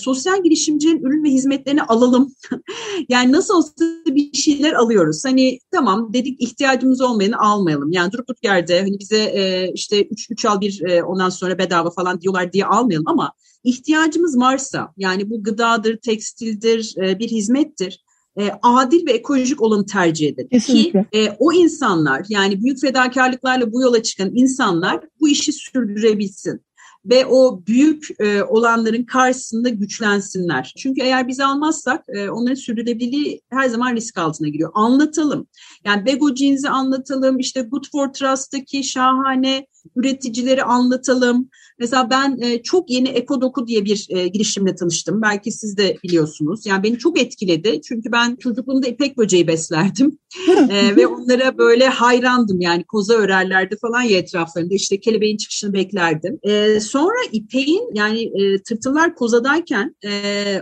Sosyal 0.00 0.42
girişimcinin 0.42 1.02
ürün 1.02 1.24
ve 1.24 1.28
hizmetlerini 1.28 1.82
alalım. 1.82 2.34
yani 3.08 3.32
nasıl 3.32 3.54
olsa 3.54 3.72
bir 4.06 4.32
şeyler 4.32 4.72
alıyoruz. 4.72 5.24
Hani 5.24 5.58
tamam 5.70 6.12
dedik 6.12 6.42
ihtiyacımız 6.42 7.00
olmayanı 7.00 7.38
almayalım. 7.38 7.92
Yani 7.92 8.12
durup 8.12 8.28
durup 8.28 8.44
yerde 8.52 8.80
hani 8.80 8.98
bize 8.98 9.22
e, 9.22 9.72
işte 9.74 10.04
3 10.04 10.30
3 10.30 10.44
al 10.44 10.60
bir 10.60 10.82
e, 10.82 11.02
ondan 11.02 11.28
sonra 11.28 11.58
bedava 11.58 11.90
falan 11.90 12.20
diyorlar 12.20 12.52
diye 12.52 12.64
almayalım 12.64 13.08
ama 13.08 13.32
ihtiyacımız 13.64 14.38
varsa 14.38 14.92
yani 14.96 15.30
bu 15.30 15.42
gıdadır, 15.42 15.96
tekstildir, 15.96 16.94
e, 17.02 17.18
bir 17.18 17.28
hizmettir 17.28 18.04
e, 18.40 18.50
adil 18.62 19.06
ve 19.06 19.12
ekolojik 19.12 19.62
olanı 19.62 19.86
tercih 19.86 20.28
edelim. 20.28 20.48
Kesinlikle. 20.48 21.02
Ki 21.02 21.18
e, 21.18 21.36
o 21.38 21.52
insanlar 21.52 22.26
yani 22.28 22.64
büyük 22.64 22.80
fedakarlıklarla 22.80 23.72
bu 23.72 23.82
yola 23.82 24.02
çıkan 24.02 24.30
insanlar 24.34 25.00
bu 25.20 25.28
işi 25.28 25.52
sürdürebilsin 25.52 26.60
ve 27.04 27.26
o 27.26 27.66
büyük 27.66 28.08
e, 28.20 28.42
olanların 28.42 29.04
karşısında 29.04 29.68
güçlensinler. 29.68 30.72
Çünkü 30.78 31.02
eğer 31.02 31.28
biz 31.28 31.40
almazsak 31.40 32.04
e, 32.08 32.30
onların 32.30 32.54
sürdürülebilirliği 32.54 33.40
her 33.50 33.68
zaman 33.68 33.94
risk 33.94 34.18
altına 34.18 34.48
giriyor. 34.48 34.70
Anlatalım. 34.74 35.46
Yani 35.84 36.06
Bego 36.06 36.34
Jeans'i 36.34 36.68
anlatalım. 36.68 37.38
İşte 37.38 37.62
Good 37.62 37.84
for 37.92 38.12
Trust'taki 38.12 38.84
şahane 38.84 39.66
üreticileri 39.96 40.62
anlatalım. 40.62 41.48
Mesela 41.78 42.10
ben 42.10 42.38
e, 42.40 42.62
çok 42.62 42.90
yeni 42.90 43.08
Ekodoku 43.08 43.66
diye 43.66 43.84
bir 43.84 44.06
e, 44.10 44.28
girişimle 44.28 44.74
tanıştım. 44.74 45.22
Belki 45.22 45.52
siz 45.52 45.76
de 45.76 45.96
biliyorsunuz. 46.04 46.66
Yani 46.66 46.82
beni 46.82 46.98
çok 46.98 47.20
etkiledi. 47.20 47.80
Çünkü 47.88 48.12
ben 48.12 48.36
çocukluğumda 48.36 48.88
ipek 48.88 49.18
böceği 49.18 49.46
beslerdim. 49.46 50.18
e, 50.70 50.96
ve 50.96 51.06
onlara 51.06 51.58
böyle 51.58 51.88
hayrandım. 51.88 52.60
Yani 52.60 52.84
koza 52.84 53.14
örerlerdi 53.14 53.76
falan 53.80 54.02
ya 54.02 54.18
etraflarında. 54.18 54.74
İşte 54.74 55.00
kelebeğin 55.00 55.36
çıkışını 55.36 55.72
beklerdim. 55.72 56.38
E, 56.42 56.80
sonra 56.80 57.18
ipeğin 57.32 57.90
yani 57.94 58.22
e, 58.22 58.62
tırtıllar 58.62 59.14
kozadayken 59.14 59.96
e, 60.04 60.10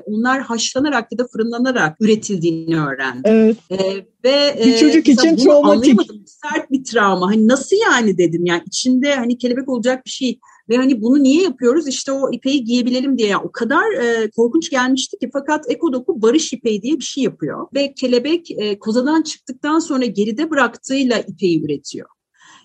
onlar 0.04 0.40
haşlanarak 0.40 1.12
ya 1.12 1.18
da 1.18 1.26
fırınlanarak 1.32 1.96
üretildiğini 2.00 2.80
öğrendim. 2.80 3.22
Evet. 3.24 3.56
E, 3.70 4.06
ve 4.24 4.60
bir 4.64 4.76
çocuk 4.76 5.08
e, 5.08 5.12
için 5.12 5.36
travmatik. 5.36 6.00
Sert 6.26 6.70
bir 6.70 6.84
travma. 6.84 7.30
Hani 7.30 7.48
nasıl 7.48 7.76
yani 7.76 8.18
dedim. 8.18 8.46
Yani 8.46 8.62
içinde 8.66 9.14
hani 9.14 9.38
kelebek 9.38 9.68
olacak 9.68 10.06
bir 10.06 10.10
şey 10.10 10.38
ve 10.68 10.76
hani 10.76 11.02
bunu 11.02 11.22
niye 11.22 11.42
yapıyoruz? 11.42 11.88
İşte 11.88 12.12
o 12.12 12.32
ipeği 12.32 12.64
giyebilelim 12.64 13.18
diye. 13.18 13.28
Yani 13.28 13.42
o 13.44 13.52
kadar 13.52 13.92
e, 13.92 14.30
korkunç 14.30 14.70
gelmişti 14.70 15.18
ki 15.18 15.30
fakat 15.32 15.70
Ekodoku 15.70 16.22
barış 16.22 16.52
ipeği 16.52 16.82
diye 16.82 16.98
bir 16.98 17.04
şey 17.04 17.24
yapıyor. 17.24 17.66
Ve 17.74 17.94
kelebek 17.94 18.50
e, 18.50 18.78
kozadan 18.78 19.22
çıktıktan 19.22 19.78
sonra 19.78 20.04
geride 20.04 20.50
bıraktığıyla 20.50 21.18
ipeği 21.18 21.64
üretiyor. 21.64 22.08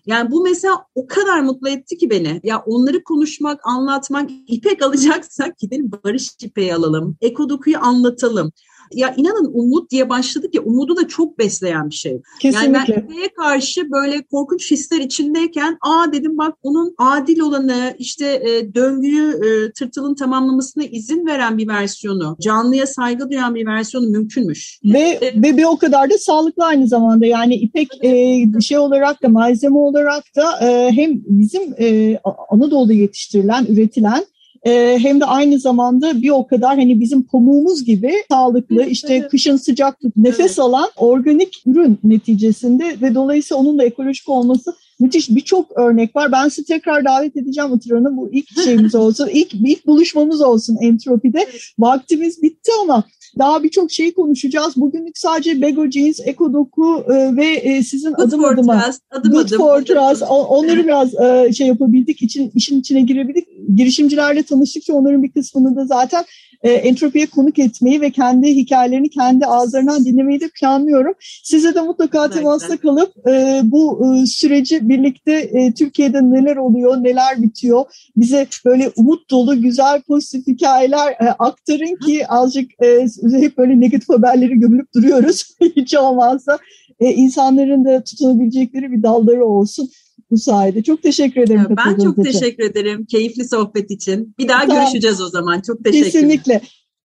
Yani 0.06 0.32
bu 0.32 0.44
mesela 0.44 0.86
o 0.96 1.08
kadar 1.08 1.40
mutlu 1.40 1.70
etti 1.70 1.98
ki 1.98 2.10
beni. 2.10 2.42
Ya 2.44 2.64
onları 2.66 3.04
konuşmak, 3.04 3.68
anlatmak, 3.68 4.30
ipek 4.48 4.82
alacaksak 4.84 5.58
gidelim 5.58 5.92
barış 6.04 6.32
ipeği 6.44 6.76
alalım. 6.76 7.18
Ekodoku'yu 7.22 7.78
anlatalım 7.80 8.52
ya 8.94 9.14
inanın 9.18 9.52
umut 9.54 9.92
diye 9.92 10.10
başladık 10.10 10.56
ya 10.56 10.62
umudu 10.62 10.98
da 10.98 11.08
çok 11.08 11.40
besleyen 11.40 11.90
bir 11.90 11.96
şey. 11.96 12.22
Kesinlikle. 12.42 12.94
Yani 12.94 13.06
ben 13.10 13.30
karşı 13.38 13.92
böyle 13.92 14.24
korkunç 14.24 14.72
hisler 14.72 15.00
içindeyken 15.00 15.78
aa 15.82 16.12
dedim 16.12 16.38
bak 16.38 16.54
bunun 16.64 16.96
adil 16.98 17.40
olanı 17.40 17.96
işte 18.00 18.26
e, 18.26 18.74
döngüyü 18.76 19.32
e, 19.32 19.72
tırtılın 19.72 20.16
tamamlamasına 20.16 20.84
izin 20.84 21.26
veren 21.26 21.58
bir 21.58 21.68
versiyonu, 21.68 22.38
canlıya 22.42 22.88
saygı 22.88 23.30
duyan 23.30 23.56
bir 23.56 23.66
versiyonu 23.66 24.08
mümkünmüş. 24.08 24.80
Ve, 24.86 25.00
e, 25.00 25.42
ve 25.42 25.58
bir 25.58 25.64
o 25.64 25.78
kadar 25.78 26.10
da 26.10 26.18
sağlıklı 26.18 26.66
aynı 26.66 26.88
zamanda 26.88 27.26
yani 27.26 27.56
ipek 27.56 27.88
e, 28.04 28.46
şey 28.62 28.78
olarak 28.78 29.24
da 29.24 29.30
malzeme 29.30 29.78
olarak 29.78 30.24
da 30.36 30.68
e, 30.68 30.92
hem 30.92 31.12
bizim 31.26 31.74
e, 31.80 32.20
Anadolu'da 32.50 32.94
yetiştirilen, 32.94 33.66
üretilen 33.66 34.26
e, 34.66 35.00
hem 35.00 35.20
de 35.20 35.26
aynı 35.26 35.60
zamanda 35.60 36.22
bir 36.22 36.30
o 36.30 36.48
kadar 36.48 36.76
hani 36.76 37.00
bizim 37.00 37.24
pamuğumuz 37.24 37.86
gibi 37.86 38.14
sağlıklı 38.32 38.86
işte 38.86 39.28
kışın 39.28 39.58
sıcak 39.58 39.98
nefes 40.18 40.60
alan 40.60 40.90
organik 40.98 41.64
ürün 41.66 42.00
neticesinde 42.04 42.96
ve 43.02 43.16
dolayısıyla 43.16 43.62
onun 43.62 43.78
da 43.78 43.84
ekolojik 43.84 44.30
olması 44.30 44.76
müthiş 45.00 45.30
birçok 45.30 45.72
örnek 45.78 46.16
var. 46.16 46.32
Ben 46.32 46.50
sizi 46.50 46.68
tekrar 46.68 47.06
davet 47.06 47.38
edeceğim 47.38 47.74
Atır 47.74 47.92
Bu 47.92 48.30
ilk 48.32 48.62
şeyimiz 48.64 48.96
olsun. 48.96 49.30
ilk, 49.34 49.54
ilk 49.54 49.88
buluşmamız 49.88 50.42
olsun 50.42 50.78
entropide. 50.82 51.48
Vaktimiz 51.80 52.42
bitti 52.42 52.72
ama 52.82 53.04
daha 53.38 53.64
birçok 53.64 53.92
şey 53.92 54.14
konuşacağız. 54.14 54.76
Bugünlük 54.76 55.18
sadece 55.18 55.62
Bego 55.62 55.92
Jeans, 55.92 56.20
Eko 56.26 56.54
Doku 56.54 57.06
e, 57.08 57.36
ve 57.36 57.46
e, 57.46 57.84
sizin 57.84 58.14
Good 58.14 58.28
adım 58.28 58.46
adıma 58.46 58.82
trust, 58.82 59.02
adım 59.12 59.32
Good 59.32 59.48
adım, 59.48 59.58
for 59.58 59.82
Trust 59.82 60.24
onları 60.30 60.88
biraz 60.88 61.16
e, 61.16 61.54
şey 61.54 61.68
yapabildik, 61.68 62.22
için, 62.22 62.52
işin 62.56 62.80
içine 62.80 63.02
girebildik. 63.02 63.48
Girişimcilerle 63.76 64.44
tanıştıkça 64.44 64.94
onların 64.94 65.24
bir 65.24 65.32
kısmını 65.32 65.76
da 65.76 65.86
zaten 65.86 66.26
e, 66.64 66.72
entropiye 66.72 67.26
konuk 67.26 67.60
etmeyi 67.60 68.02
ve 68.02 68.12
kendi 68.12 68.48
hikayelerini 68.56 69.10
kendi 69.10 69.46
ağızlarından 69.46 70.06
dinlemeyi 70.06 70.42
de 70.42 70.50
planlıyorum. 70.60 71.14
Size 71.44 71.76
de 71.76 71.82
mutlaka 71.82 72.30
temasta 72.30 72.78
kalıp 72.78 73.28
e, 73.28 73.62
bu 73.64 74.06
e, 74.06 74.26
süreci 74.26 74.90
birlikte 74.90 75.34
e, 75.34 75.74
Türkiye'de 75.74 76.22
neler 76.22 76.56
oluyor, 76.56 77.04
neler 77.04 77.42
bitiyor, 77.42 77.86
bize 78.18 78.48
böyle 78.66 78.92
umut 78.96 79.30
dolu, 79.30 79.62
güzel, 79.62 80.02
pozitif 80.02 80.48
hikayeler 80.48 81.12
e, 81.12 81.30
aktarın 81.40 81.96
ki 82.06 82.28
azıcık 82.28 82.72
e, 82.84 83.08
hep 83.32 83.58
böyle 83.58 83.80
negatif 83.80 84.10
haberleri 84.10 84.60
gömülüp 84.60 84.94
duruyoruz. 84.94 85.56
Hiç 85.76 85.96
olmazsa 85.96 86.58
e, 87.00 87.12
insanların 87.12 87.86
da 87.86 88.04
tutunabilecekleri 88.04 88.92
bir 88.92 89.04
dalları 89.04 89.46
olsun 89.46 89.90
bu 90.32 90.38
sayede. 90.38 90.84
Çok 90.84 91.04
teşekkür 91.04 91.42
ederim. 91.42 91.66
Ben 91.86 91.98
çok 92.04 92.18
için. 92.18 92.24
teşekkür 92.24 92.64
ederim. 92.64 93.06
Keyifli 93.06 93.48
sohbet 93.48 93.92
için. 93.92 94.36
Bir 94.40 94.48
daha 94.48 94.68
tamam. 94.68 94.78
görüşeceğiz 94.78 95.22
o 95.22 95.28
zaman. 95.28 95.62
Çok 95.62 95.84
teşekkür 95.84 96.06
Kesinlikle. 96.06 96.62